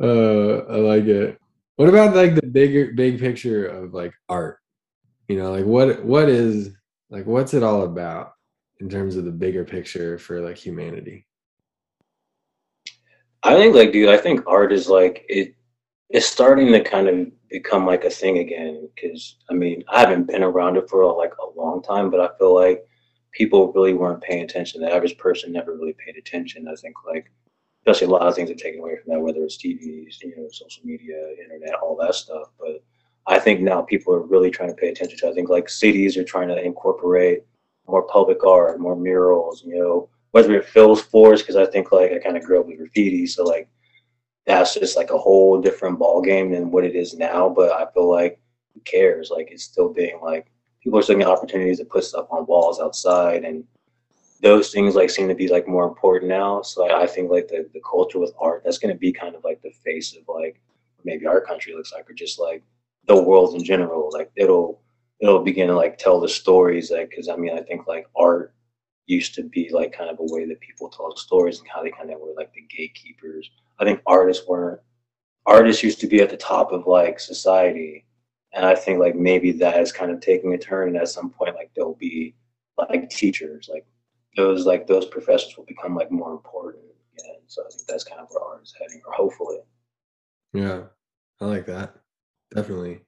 [0.00, 1.40] Uh I like it
[1.78, 4.58] what about like the bigger big picture of like art?
[5.28, 6.74] You know, like what what is
[7.08, 8.32] like what's it all about
[8.80, 11.24] in terms of the bigger picture for like humanity?
[13.44, 15.54] I think like dude, I think art is like it
[16.10, 20.26] it's starting to kind of become like a thing again because I mean, I haven't
[20.26, 22.84] been around it for like a long time, but I feel like
[23.30, 24.80] people really weren't paying attention.
[24.80, 26.66] The average person never really paid attention.
[26.66, 27.30] I think like
[27.88, 30.48] especially a lot of things are taken away from that, whether it's TVs, you know,
[30.50, 32.48] social media, internet, all that stuff.
[32.58, 32.82] But
[33.26, 35.28] I think now people are really trying to pay attention to.
[35.28, 37.44] I think like cities are trying to incorporate
[37.86, 42.12] more public art, more murals, you know, whether it fills floors, because I think like
[42.12, 43.68] I kind of grew up with graffiti, so like
[44.46, 47.48] that's just like a whole different ball game than what it is now.
[47.48, 48.38] But I feel like
[48.74, 49.30] who cares?
[49.30, 50.50] Like it's still being like
[50.82, 53.64] people are still getting opportunities to put stuff on walls outside and
[54.40, 56.62] those things like seem to be like more important now.
[56.62, 59.34] So I, I think like the, the culture with art, that's going to be kind
[59.34, 60.60] of like the face of like
[61.04, 62.62] maybe our country looks like, or just like
[63.06, 64.10] the world in general.
[64.12, 64.80] Like it'll,
[65.20, 68.54] it'll begin to like tell the stories like, cause I mean, I think like art
[69.06, 71.90] used to be like kind of a way that people tell stories and how they
[71.90, 73.50] kind of were like the gatekeepers.
[73.80, 74.80] I think artists weren't,
[75.46, 78.04] artists used to be at the top of like society.
[78.52, 80.88] And I think like maybe that is kind of taking a turn.
[80.88, 82.34] And at some point, like there'll be
[82.76, 83.86] like teachers, like
[84.36, 86.84] those like those professions will become like more important
[87.18, 87.36] again.
[87.46, 89.58] So I think that's kind of where art is heading, or hopefully.
[90.52, 90.82] Yeah,
[91.40, 91.94] I like that.
[92.54, 93.00] Definitely.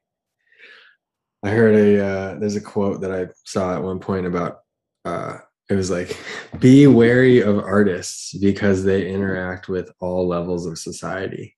[1.42, 4.60] I heard a uh, there's a quote that I saw at one point about
[5.04, 5.38] uh,
[5.70, 6.16] it was like
[6.58, 11.56] be wary of artists because they interact with all levels of society.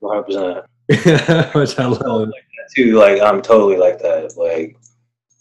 [0.00, 0.64] 100
[1.54, 2.28] Which I love.
[2.28, 2.98] Like too.
[2.98, 4.34] Like I'm totally like that.
[4.36, 4.77] Like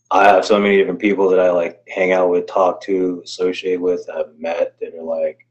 [0.10, 3.82] I have so many different people that I like hang out with, talk to, associate
[3.82, 5.46] with, I've met that are like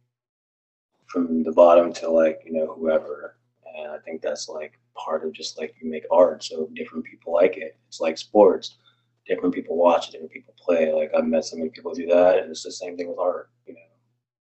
[1.07, 3.36] from the bottom to like, you know, whoever.
[3.76, 6.42] And I think that's like part of just like you make art.
[6.42, 7.78] So different people like it.
[7.88, 8.78] It's like sports.
[9.26, 10.92] Different people watch different people play.
[10.92, 13.50] Like I've met so many people do that and it's the same thing with art,
[13.66, 13.80] you know.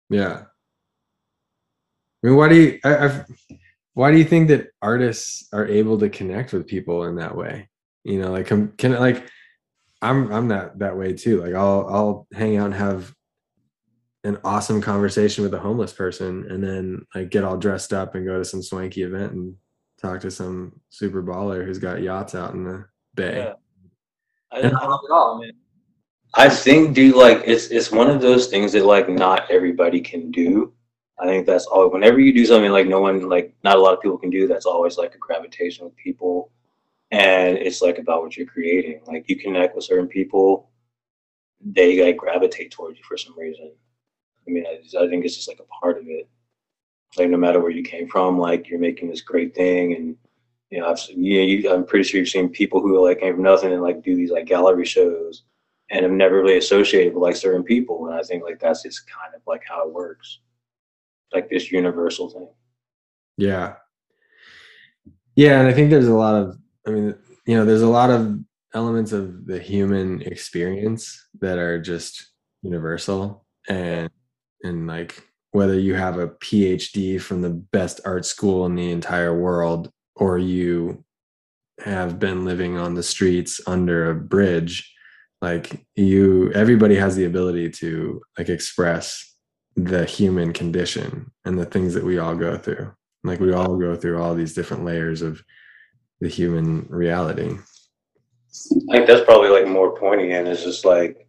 [0.08, 0.42] Yeah.
[2.22, 3.24] I mean, why do you I, I've
[3.94, 7.68] why do you think that artists are able to connect with people in that way?
[8.04, 9.28] You know, like can, can like
[10.02, 11.42] I'm I'm that that way too.
[11.42, 13.14] Like I'll I'll hang out and have
[14.24, 18.26] an awesome conversation with a homeless person and then like get all dressed up and
[18.26, 19.54] go to some swanky event and
[20.00, 22.84] talk to some super baller who's got yachts out in the
[23.14, 23.38] bay.
[23.38, 23.52] Yeah.
[24.52, 25.52] I, I love it all, man.
[26.34, 30.30] I think, dude, like it's it's one of those things that like not everybody can
[30.30, 30.72] do.
[31.18, 31.90] I think that's all.
[31.90, 34.46] Whenever you do something like no one, like not a lot of people can do,
[34.46, 36.50] that's always like a gravitation with people,
[37.10, 39.00] and it's like about what you're creating.
[39.06, 40.70] Like you connect with certain people,
[41.60, 43.72] they like gravitate towards you for some reason.
[44.46, 46.28] I mean, I, I think it's just like a part of it.
[47.16, 50.16] Like no matter where you came from, like you're making this great thing, and
[50.70, 53.42] you know, I've yeah, you, I'm pretty sure you've seen people who like came from
[53.42, 55.42] nothing and like do these like gallery shows
[55.90, 58.06] and i've never really associated with like certain people.
[58.06, 60.38] And I think like that's just kind of like how it works,
[61.32, 62.48] like this universal thing.
[63.36, 63.74] Yeah.
[65.34, 65.60] Yeah.
[65.60, 67.14] And I think there's a lot of, I mean,
[67.46, 68.38] you know, there's a lot of
[68.74, 72.30] elements of the human experience that are just
[72.62, 73.44] universal.
[73.68, 74.10] And,
[74.62, 75.22] and like
[75.52, 80.38] whether you have a PhD from the best art school in the entire world or
[80.38, 81.04] you
[81.84, 84.94] have been living on the streets under a bridge
[85.42, 89.34] like you everybody has the ability to like express
[89.76, 92.92] the human condition and the things that we all go through.
[93.24, 95.42] Like we all go through all these different layers of
[96.20, 97.56] the human reality
[98.90, 101.26] i think that's probably like more pointing in is just like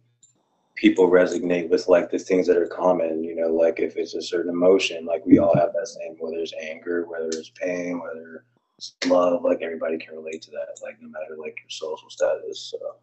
[0.74, 4.22] people resonate with like the things that are common you know like if it's a
[4.22, 8.44] certain emotion like we all have that same whether it's anger whether it's pain whether
[8.78, 12.72] it's love like everybody can relate to that like no matter like your social status
[12.72, 12.96] so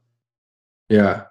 [0.89, 1.25] yeah.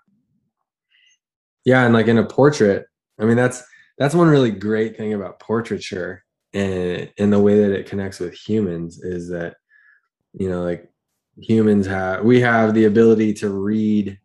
[1.65, 2.87] Yeah, and like in a portrait,
[3.21, 3.63] I mean that's
[3.99, 8.33] that's one really great thing about portraiture and in the way that it connects with
[8.33, 9.57] humans is that
[10.35, 10.91] you know like
[11.37, 14.19] humans have we have the ability to read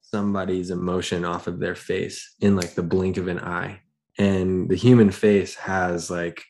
[0.00, 3.80] somebody's emotion off of their face in like the blink of an eye
[4.18, 6.44] and the human face has like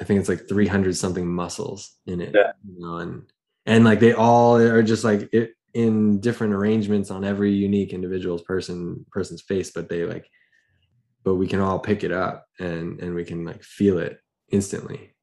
[0.00, 2.52] i think it's like 300 something muscles in it yeah.
[2.66, 3.22] you know and
[3.66, 8.42] and like they all are just like it in different arrangements on every unique individual's
[8.42, 10.26] person person's face but they like
[11.22, 14.18] but we can all pick it up and and we can like feel it
[14.50, 15.15] instantly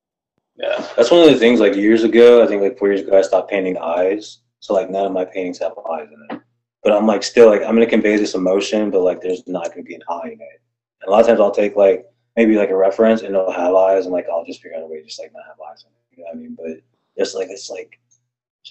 [0.58, 3.18] yeah that's one of the things like years ago i think like four years ago
[3.18, 6.41] i stopped painting eyes so like none of my paintings have eyes in it
[6.84, 9.84] but i'm like still like i'm gonna convey this emotion but like there's not gonna
[9.84, 10.62] be an eye in it
[11.01, 13.76] and a lot of times i'll take like maybe like a reference and it'll have
[13.76, 15.86] eyes and like i'll just figure out a way to just like not have eyes
[15.86, 16.82] in it you know what i mean but
[17.18, 17.99] just like it's like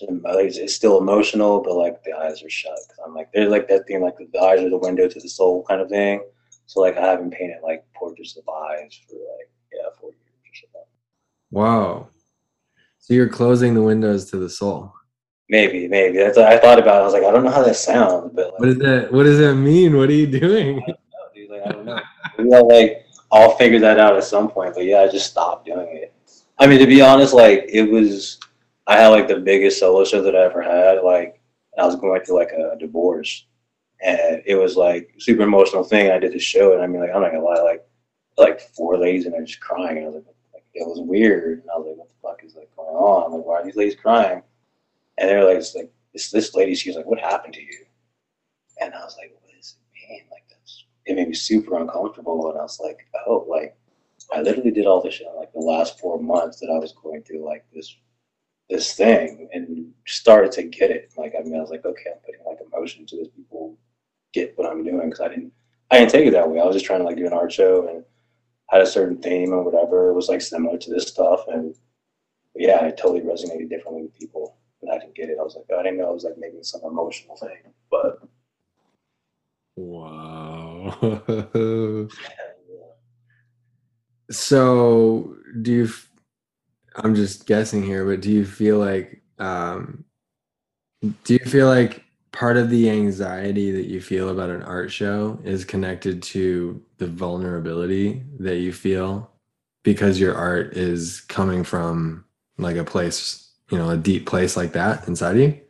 [0.01, 2.79] it's still emotional, but like the eyes are shut.
[3.01, 5.29] i I'm like, they're like that thing, like the eyes are the window to the
[5.29, 6.23] soul kind of thing.
[6.67, 10.22] So like I haven't painted like portraits of eyes for like yeah four years.
[11.53, 12.09] Wow.
[12.99, 14.93] So you're closing the windows to the soul.
[15.49, 16.17] Maybe, maybe.
[16.17, 16.97] That's what I thought about.
[16.97, 17.01] It.
[17.01, 19.23] I was like, I don't know how that sounds, but like, what does that What
[19.25, 19.97] does that mean?
[19.97, 20.83] What are you doing?
[20.83, 21.51] I don't know, dude.
[21.51, 22.01] Like I don't know.
[22.39, 24.75] Maybe like I'll figure that out at some point.
[24.75, 26.15] But yeah, I just stopped doing it.
[26.59, 28.41] I mean, to be honest, like it was
[28.87, 31.03] I had like the biggest solo show that I ever had.
[31.03, 31.41] Like
[31.79, 33.47] I was going through like a divorce,
[34.01, 36.11] and it was like super emotional thing.
[36.11, 37.85] I did the show, and I mean, like I'm not gonna lie, like
[38.39, 39.99] like four ladies and they're just crying.
[39.99, 40.35] And I was like,
[40.75, 43.33] it was weird, and I was like, what the fuck is like going on?
[43.33, 44.43] Like, why are these ladies crying?
[45.19, 46.75] And they were like, it's like this this lady.
[46.75, 47.85] She was like, what happened to you?
[48.81, 50.23] And I was like, what does it mean?
[50.31, 53.77] Like that's it made me super uncomfortable, and I was like, oh, like
[54.33, 57.23] I literally did all this shit like the last four months that I was going
[57.23, 57.95] through like this
[58.73, 61.13] this thing and started to get it.
[61.17, 63.29] Like, I mean, I was like, okay, I'm putting like emotion to this.
[63.29, 63.77] People
[64.33, 65.53] get what I'm doing because I didn't,
[65.91, 66.59] I didn't take it that way.
[66.59, 68.05] I was just trying to like do an art show and
[68.73, 70.09] had a certain theme or whatever.
[70.09, 71.75] It was like similar to this stuff, and
[72.55, 74.57] yeah, it totally resonated differently with people.
[74.81, 75.39] And I didn't get it.
[75.39, 78.21] I was like, I didn't know it was like making some emotional thing, but.
[79.77, 81.23] Wow.
[84.31, 85.89] so, do you
[86.97, 90.05] I'm just guessing here, but do you feel like um,
[91.25, 95.39] do you feel like part of the anxiety that you feel about an art show
[95.45, 99.31] is connected to the vulnerability that you feel
[99.83, 102.25] because your art is coming from
[102.59, 105.61] like a place, you know, a deep place like that inside you?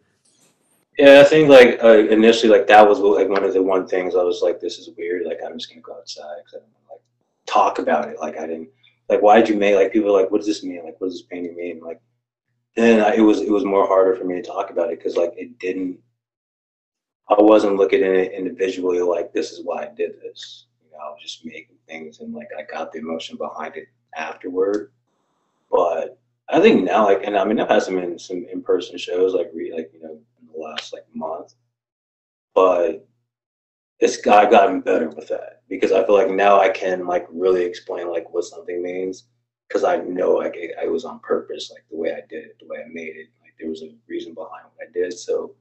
[0.99, 4.15] Yeah, I think like uh, initially, like that was like one of the one things
[4.15, 5.25] I was like, this is weird.
[5.25, 7.01] Like I'm just gonna go outside because I don't like
[7.47, 8.19] talk about it.
[8.21, 8.69] Like I didn't
[9.09, 11.19] like why did you make like people like what does this mean like what does
[11.19, 12.01] this painting mean like
[12.77, 15.17] then I, it was it was more harder for me to talk about it because
[15.17, 15.99] like it didn't
[17.29, 20.67] I wasn't looking at it individually like this is why I did this
[21.03, 24.93] I was just making things and like I got the emotion behind it afterward
[25.71, 26.19] but
[26.49, 29.35] I think now like and I mean I've had some in some in person shows
[29.35, 31.55] like re like you know in the last like month
[32.55, 33.07] but
[34.01, 37.65] it's I've gotten better with that because I feel like now I can like really
[37.65, 39.25] explain like what something means
[39.69, 42.57] because I know like it, I was on purpose like the way I did it,
[42.61, 43.29] the way I made it.
[43.41, 45.17] Like there was a reason behind what I did.
[45.19, 45.55] So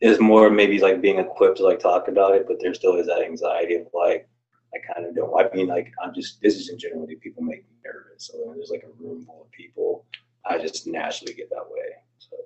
[0.00, 3.06] it's more maybe like being equipped to like talk about it, but there still is
[3.06, 4.28] that anxiety of like
[4.74, 5.32] I kind of don't.
[5.38, 8.26] I mean, like I'm just this is in general people make me nervous.
[8.26, 10.06] So when there's like a room full of people,
[10.44, 11.92] I just naturally get that way.
[12.18, 12.36] So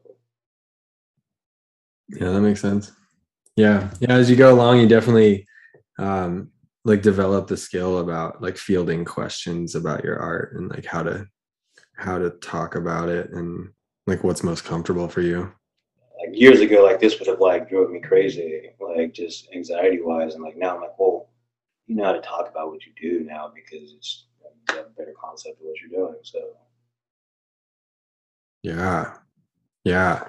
[2.09, 2.93] yeah, that makes sense.
[3.57, 4.13] Yeah, yeah.
[4.13, 5.47] As you go along, you definitely
[5.99, 6.51] um,
[6.85, 11.27] like develop the skill about like fielding questions about your art and like how to
[11.97, 13.69] how to talk about it and
[14.07, 15.53] like what's most comfortable for you
[16.21, 20.35] like years ago like this would have like drove me crazy like just anxiety wise
[20.35, 21.18] and like now i'm like well
[21.89, 24.91] you know how to talk about what you do now because it's you have a
[24.91, 26.39] better concept of what you're doing so.
[28.63, 29.15] Yeah.
[29.85, 30.29] Yeah.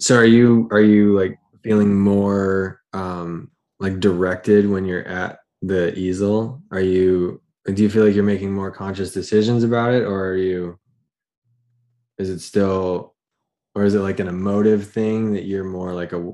[0.00, 5.96] So are you are you like feeling more um like directed when you're at the
[5.98, 6.62] easel?
[6.70, 10.36] Are you do you feel like you're making more conscious decisions about it or are
[10.36, 10.78] you
[12.16, 13.14] is it still
[13.74, 16.32] or is it like an emotive thing that you're more like a,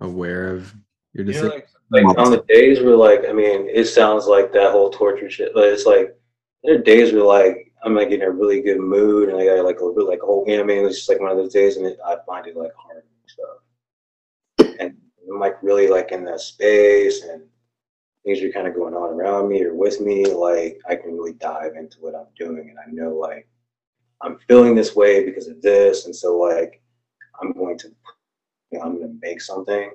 [0.00, 0.74] aware of
[1.12, 4.72] your decision like, like on the days where like i mean it sounds like that
[4.72, 6.14] whole torture shit but it's like
[6.62, 9.64] there are days where like i'm like in a really good mood and i got
[9.64, 11.52] like a really like whole you know, I mean it's just like one of those
[11.52, 14.96] days and it, i find it like hard and stuff and
[15.30, 17.42] i'm like really like in that space and
[18.28, 21.32] things are kind of going on around me or with me, like I can really
[21.34, 22.68] dive into what I'm doing.
[22.70, 23.48] And I know like
[24.20, 26.04] I'm feeling this way because of this.
[26.04, 26.82] And so like
[27.40, 27.88] I'm going to,
[28.70, 29.92] you know, I'm going to make something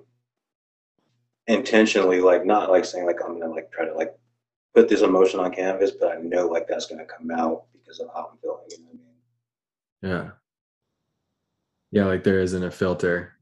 [1.47, 4.13] intentionally, like not like saying like I'm to like try to like
[4.73, 8.07] put this emotion on canvas, but I know like that's to come out because of
[8.13, 8.59] how I'm feeling.
[8.69, 8.89] You know
[10.01, 10.31] I mean?
[11.91, 12.01] Yeah.
[12.01, 12.05] Yeah.
[12.05, 13.33] Like there isn't a filter.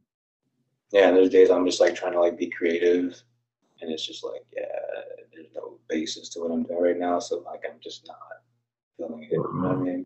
[0.92, 1.08] Yeah.
[1.08, 3.22] And there's days I'm just like trying to like be creative
[3.82, 4.64] and it's just like, yeah,
[5.34, 7.20] there's no basis to what I'm doing right now.
[7.20, 8.18] So like, I'm just not
[8.98, 9.32] feeling it.
[9.32, 10.06] You know what I mean?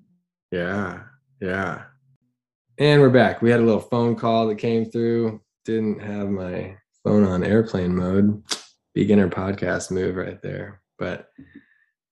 [0.51, 1.03] Yeah,
[1.41, 1.83] yeah.
[2.77, 3.41] And we're back.
[3.41, 5.41] We had a little phone call that came through.
[5.65, 8.43] Didn't have my phone on airplane mode.
[8.93, 10.81] Beginner podcast move right there.
[10.99, 11.29] But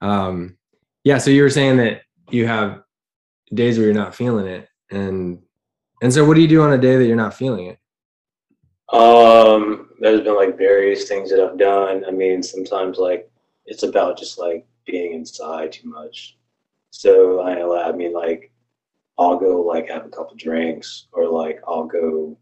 [0.01, 0.57] um
[1.03, 2.83] yeah, so you were saying that you have
[3.53, 5.39] days where you're not feeling it and
[6.01, 7.79] and so what do you do on a day that you're not feeling it?
[8.91, 12.03] Um, there's been like various things that I've done.
[12.05, 13.31] I mean, sometimes like
[13.65, 16.37] it's about just like being inside too much.
[16.89, 18.51] So I, I mean, like
[19.17, 22.37] I'll go like have a couple drinks, or like I'll go,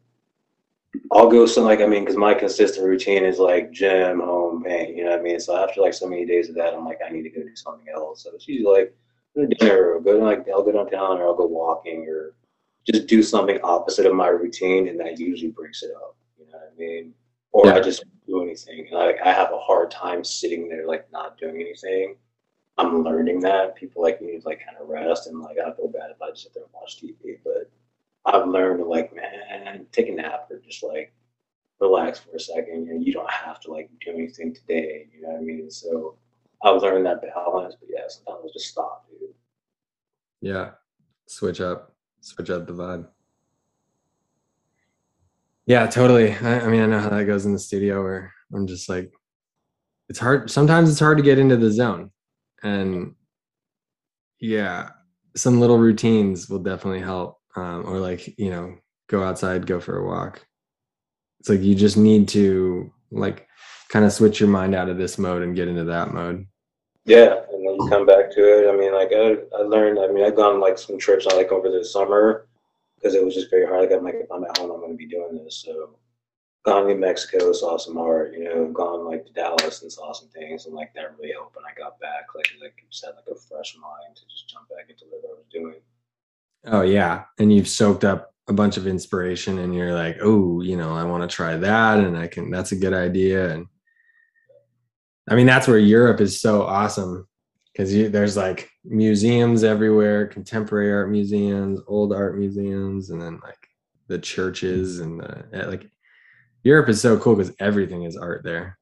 [1.12, 4.96] I'll go some like I mean, because my consistent routine is like gym, home, paint.
[4.96, 5.40] You know what I mean?
[5.40, 7.56] So after like so many days of that, I'm like, I need to go do
[7.56, 8.24] something else.
[8.24, 8.96] So it's usually like
[9.36, 12.34] go to dinner, or go to like I'll go downtown, or I'll go walking, or
[12.90, 16.16] just do something opposite of my routine, and that usually breaks it up.
[16.38, 17.14] You know what I mean?
[17.54, 17.76] Or yeah.
[17.76, 18.88] I just don't anything.
[18.92, 22.16] And I, I have a hard time sitting there like not doing anything.
[22.78, 26.12] I'm learning that people like need like kind of rest and like I feel bad
[26.12, 27.38] if I just sit there and watch TV.
[27.44, 27.70] But
[28.26, 31.14] I've learned to like, man, take a nap or just like
[31.80, 32.86] relax for a second.
[32.86, 35.08] You know, you don't have to like do anything today.
[35.14, 35.70] You know what I mean?
[35.72, 36.18] So
[36.64, 37.76] I've learned that balance.
[37.80, 39.30] But yeah, sometimes I'll just stop, dude.
[40.42, 40.72] Yeah.
[41.28, 41.96] Switch up.
[42.22, 43.08] Switch up the vibe.
[45.66, 46.34] Yeah, totally.
[46.34, 49.12] I, I, mean, I know how that goes in the studio where I'm just like,
[50.10, 50.52] it's hard.
[50.52, 52.12] Sometimes it's hard to get into the zone.
[52.64, 53.16] And
[54.40, 54.90] yeah,
[55.36, 57.41] some little routines will definitely help.
[57.56, 60.46] Um, or like, you know, go outside, go for a walk.
[61.40, 63.48] It's like you just need to like
[63.90, 66.46] kind of switch your mind out of this mode and get into that mode.
[67.04, 68.72] Yeah, and then you come back to it.
[68.72, 70.00] I mean, like I, I learned.
[70.00, 72.48] I mean, I've gone like some trips like over the summer,
[72.96, 73.82] because it was just very hard.
[73.82, 75.64] Like I'm like, if I'm at home, I'm going to be doing this.
[75.66, 75.98] So
[76.64, 78.34] gone to Mexico, saw some art.
[78.34, 81.56] You know, gone like to Dallas and saw some things, and like that really helped
[81.56, 82.28] when I got back.
[82.36, 85.34] Like, like just had like a fresh mind to just jump back into what I
[85.34, 85.82] was doing.
[86.66, 90.78] Oh yeah, and you've soaked up a bunch of inspiration, and you're like, oh, you
[90.78, 92.52] know, I want to try that, and I can.
[92.52, 93.68] That's a good idea, and
[95.30, 97.28] I mean, that's where Europe is so awesome
[97.72, 103.68] because there's like museums everywhere contemporary art museums old art museums and then like
[104.08, 105.90] the churches and the eh, like
[106.64, 108.78] europe is so cool because everything is art there.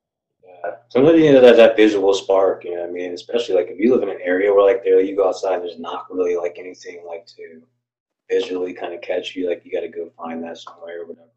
[0.90, 3.80] Sometimes you know that, that visual spark you know what i mean especially like if
[3.80, 6.58] you live in an area where like there you go outside there's not really like
[6.60, 7.62] anything like to
[8.30, 11.30] visually kind of catch you like you got to go find that somewhere or whatever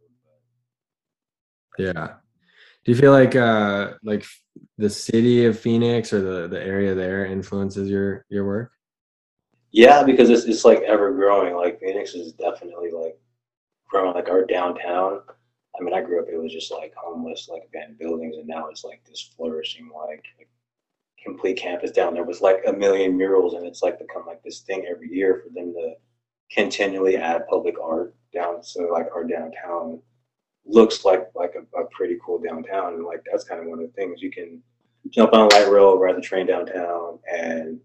[1.78, 2.14] yeah
[2.84, 4.24] do you feel like uh like
[4.78, 8.72] the city of Phoenix or the the area there influences your your work?
[9.70, 11.54] Yeah, because it's it's like ever growing.
[11.54, 13.18] Like Phoenix is definitely like
[13.88, 14.14] growing.
[14.14, 15.20] Like our downtown.
[15.78, 16.28] I mean, I grew up.
[16.30, 20.24] It was just like homeless, like abandoned buildings, and now it's like this flourishing, like,
[20.38, 20.48] like
[21.22, 24.60] complete campus down there with like a million murals, and it's like become like this
[24.60, 25.94] thing every year for them to
[26.52, 28.62] continually add public art down.
[28.62, 30.00] So like our downtown
[30.64, 32.94] looks like like a, a pretty cool downtown.
[32.94, 34.62] And like that's kind of one of the things you can
[35.10, 37.80] jump on a light rail, ride the train downtown, and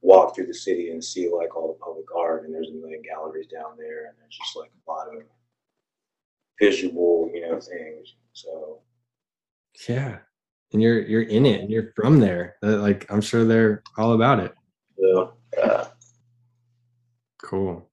[0.00, 2.44] walk through the city and see like all the public art.
[2.44, 5.22] And there's a million galleries down there, and there's just like a lot of
[6.60, 8.14] visual, you know, things.
[8.32, 8.80] So
[9.88, 10.18] yeah,
[10.72, 12.56] and you're you're in it, and you're from there.
[12.62, 14.54] Like I'm sure they're all about it.
[14.98, 15.86] So, yeah.
[17.42, 17.88] Cool.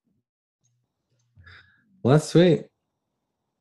[2.01, 2.65] Well, that's sweet.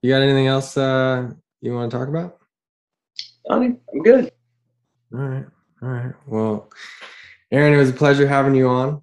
[0.02, 2.38] You got anything else uh, you want to talk about?
[3.48, 4.32] I'm good.
[5.14, 5.46] All right.
[5.82, 6.14] All right.
[6.26, 6.70] Well,
[7.50, 9.02] Aaron, it was a pleasure having you on.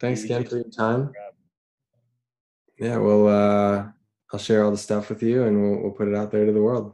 [0.00, 1.12] Thanks again for your time.
[2.78, 3.86] Yeah, well, uh,
[4.34, 6.50] I'll share all the stuff with you and we'll, we'll put it out there to
[6.50, 6.92] the world.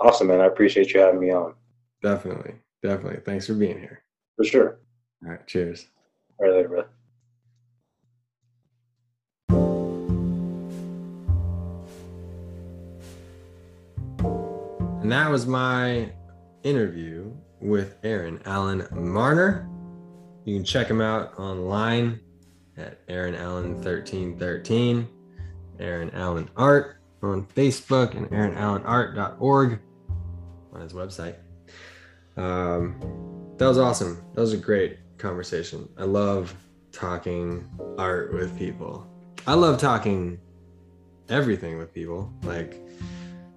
[0.00, 0.40] Awesome, man.
[0.40, 1.54] I appreciate you having me on.
[2.02, 2.56] Definitely.
[2.82, 3.20] Definitely.
[3.20, 4.02] Thanks for being here.
[4.34, 4.80] For sure.
[5.22, 5.46] All right.
[5.46, 5.86] Cheers.
[6.38, 6.84] All right, later, bro.
[15.02, 16.10] And that was my
[16.64, 19.68] interview with Aaron Allen Marner.
[20.44, 22.18] You can check him out online
[22.76, 25.06] at Aaron Allen 1313,
[25.80, 29.80] Aaron Allen Art on Facebook, and AaronAllenArt.org
[30.72, 31.36] on his website.
[32.36, 34.22] Um, that was awesome.
[34.34, 35.88] That was a great conversation.
[35.96, 36.54] I love
[36.92, 39.06] talking art with people.
[39.46, 40.38] I love talking
[41.28, 42.32] everything with people.
[42.42, 42.80] Like,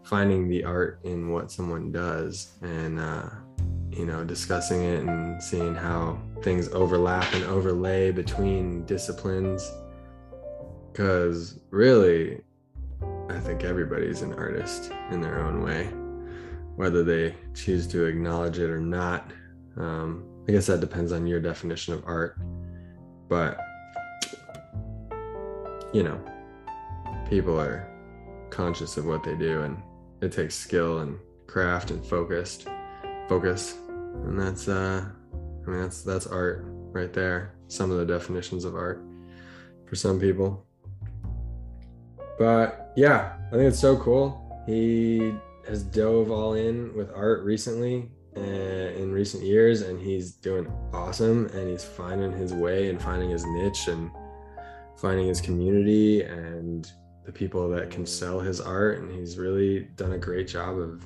[0.09, 3.29] finding the art in what someone does and uh,
[3.91, 9.71] you know discussing it and seeing how things overlap and overlay between disciplines
[10.91, 12.41] because really
[13.29, 15.85] i think everybody's an artist in their own way
[16.75, 19.31] whether they choose to acknowledge it or not.
[19.77, 22.37] Um, i guess that depends on your definition of art
[23.27, 23.59] but
[25.93, 26.19] you know
[27.29, 27.87] people are
[28.49, 29.81] conscious of what they do and
[30.21, 31.17] it takes skill and
[31.47, 32.67] craft and focused
[33.29, 33.77] focus.
[34.25, 37.55] And that's uh i mean that's that's art right there.
[37.67, 39.03] Some of the definitions of art
[39.85, 40.65] for some people
[42.39, 44.45] but yeah i think it's so cool.
[44.65, 45.33] He
[45.67, 51.47] has dove all in with art recently uh, in recent years and he's doing awesome
[51.47, 54.11] and he's finding his way and finding his niche and
[54.97, 56.91] finding his community and
[57.25, 61.05] the people that can sell his art and he's really done a great job of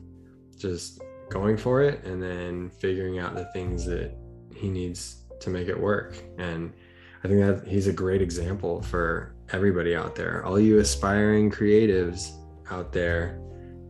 [0.58, 4.14] just going for it and then figuring out the things that
[4.54, 6.22] he needs to make it work.
[6.38, 6.74] And
[7.24, 12.32] i think that he's a great example for everybody out there all you aspiring creatives
[12.72, 13.40] out there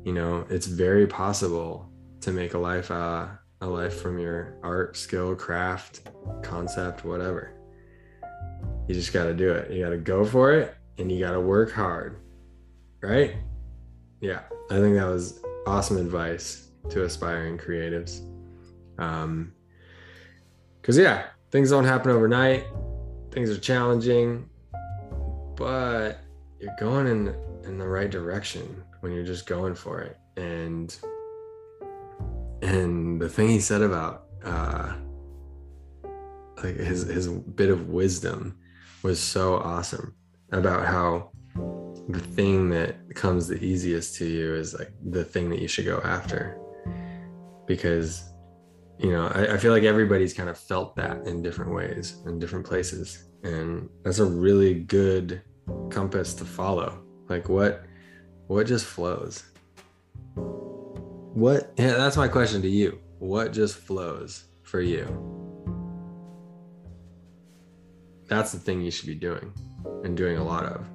[0.04, 1.90] you know it's very possible
[2.22, 3.28] to make a life uh,
[3.62, 6.10] a life from your art skill craft
[6.44, 7.56] concept whatever
[8.88, 11.32] you just got to do it you got to go for it and you got
[11.32, 12.20] to work hard
[13.04, 13.36] right?
[14.22, 14.40] Yeah,
[14.72, 18.22] I think that was awesome advice to aspiring creatives.
[18.98, 19.54] Um,
[20.82, 22.66] cause yeah, things don't happen overnight.
[23.32, 24.50] Things are challenging,
[25.56, 26.20] but
[26.60, 27.36] you're going in
[27.66, 30.18] in the right direction when you're just going for it.
[30.38, 30.96] And
[32.62, 34.94] and the thing he said about uh,
[36.64, 38.58] like his his bit of wisdom
[39.04, 40.16] was so awesome
[40.52, 41.32] about how
[42.10, 45.86] the thing that comes the easiest to you is like the thing that you should
[45.86, 46.60] go after
[47.66, 48.34] because
[49.00, 52.40] you know I, I, feel like everybody's kind of felt that in different ways in
[52.40, 55.42] different places and that's a really good
[55.90, 57.00] compass to follow.
[57.30, 57.84] Like what
[58.48, 59.44] what just flows?
[60.36, 63.00] What yeah that's my question to you.
[63.20, 65.06] What just flows for you?
[68.28, 69.54] That's the thing you should be doing
[70.04, 70.88] and doing a lot of.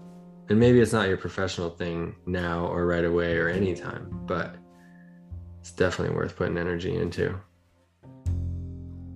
[0.49, 4.57] And maybe it's not your professional thing now or right away or anytime, but
[5.61, 7.39] it's definitely worth putting energy into.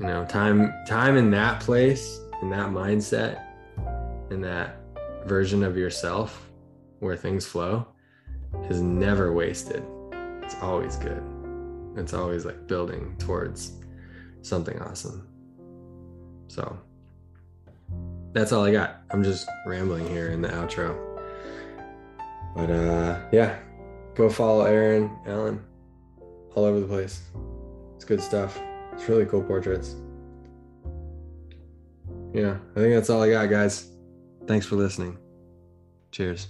[0.00, 2.20] You know, time time in that place,
[2.51, 3.44] that mindset,
[4.31, 4.77] and that
[5.27, 6.51] version of yourself
[7.01, 7.86] where things flow
[8.69, 9.85] is never wasted.
[10.43, 11.23] It's always good.
[11.97, 13.73] It's always like building towards
[14.43, 15.28] something awesome.
[16.48, 16.78] So
[18.32, 19.02] that's all I got.
[19.10, 20.98] I'm just rambling here in the outro.
[22.55, 23.59] But uh, yeah,
[24.14, 25.62] go follow Aaron Allen
[26.55, 27.23] all over the place.
[27.97, 28.59] It's good stuff.
[28.93, 29.97] It's really cool portraits.
[32.32, 33.90] Yeah, I think that's all I got, guys.
[34.46, 35.18] Thanks for listening.
[36.12, 36.48] Cheers.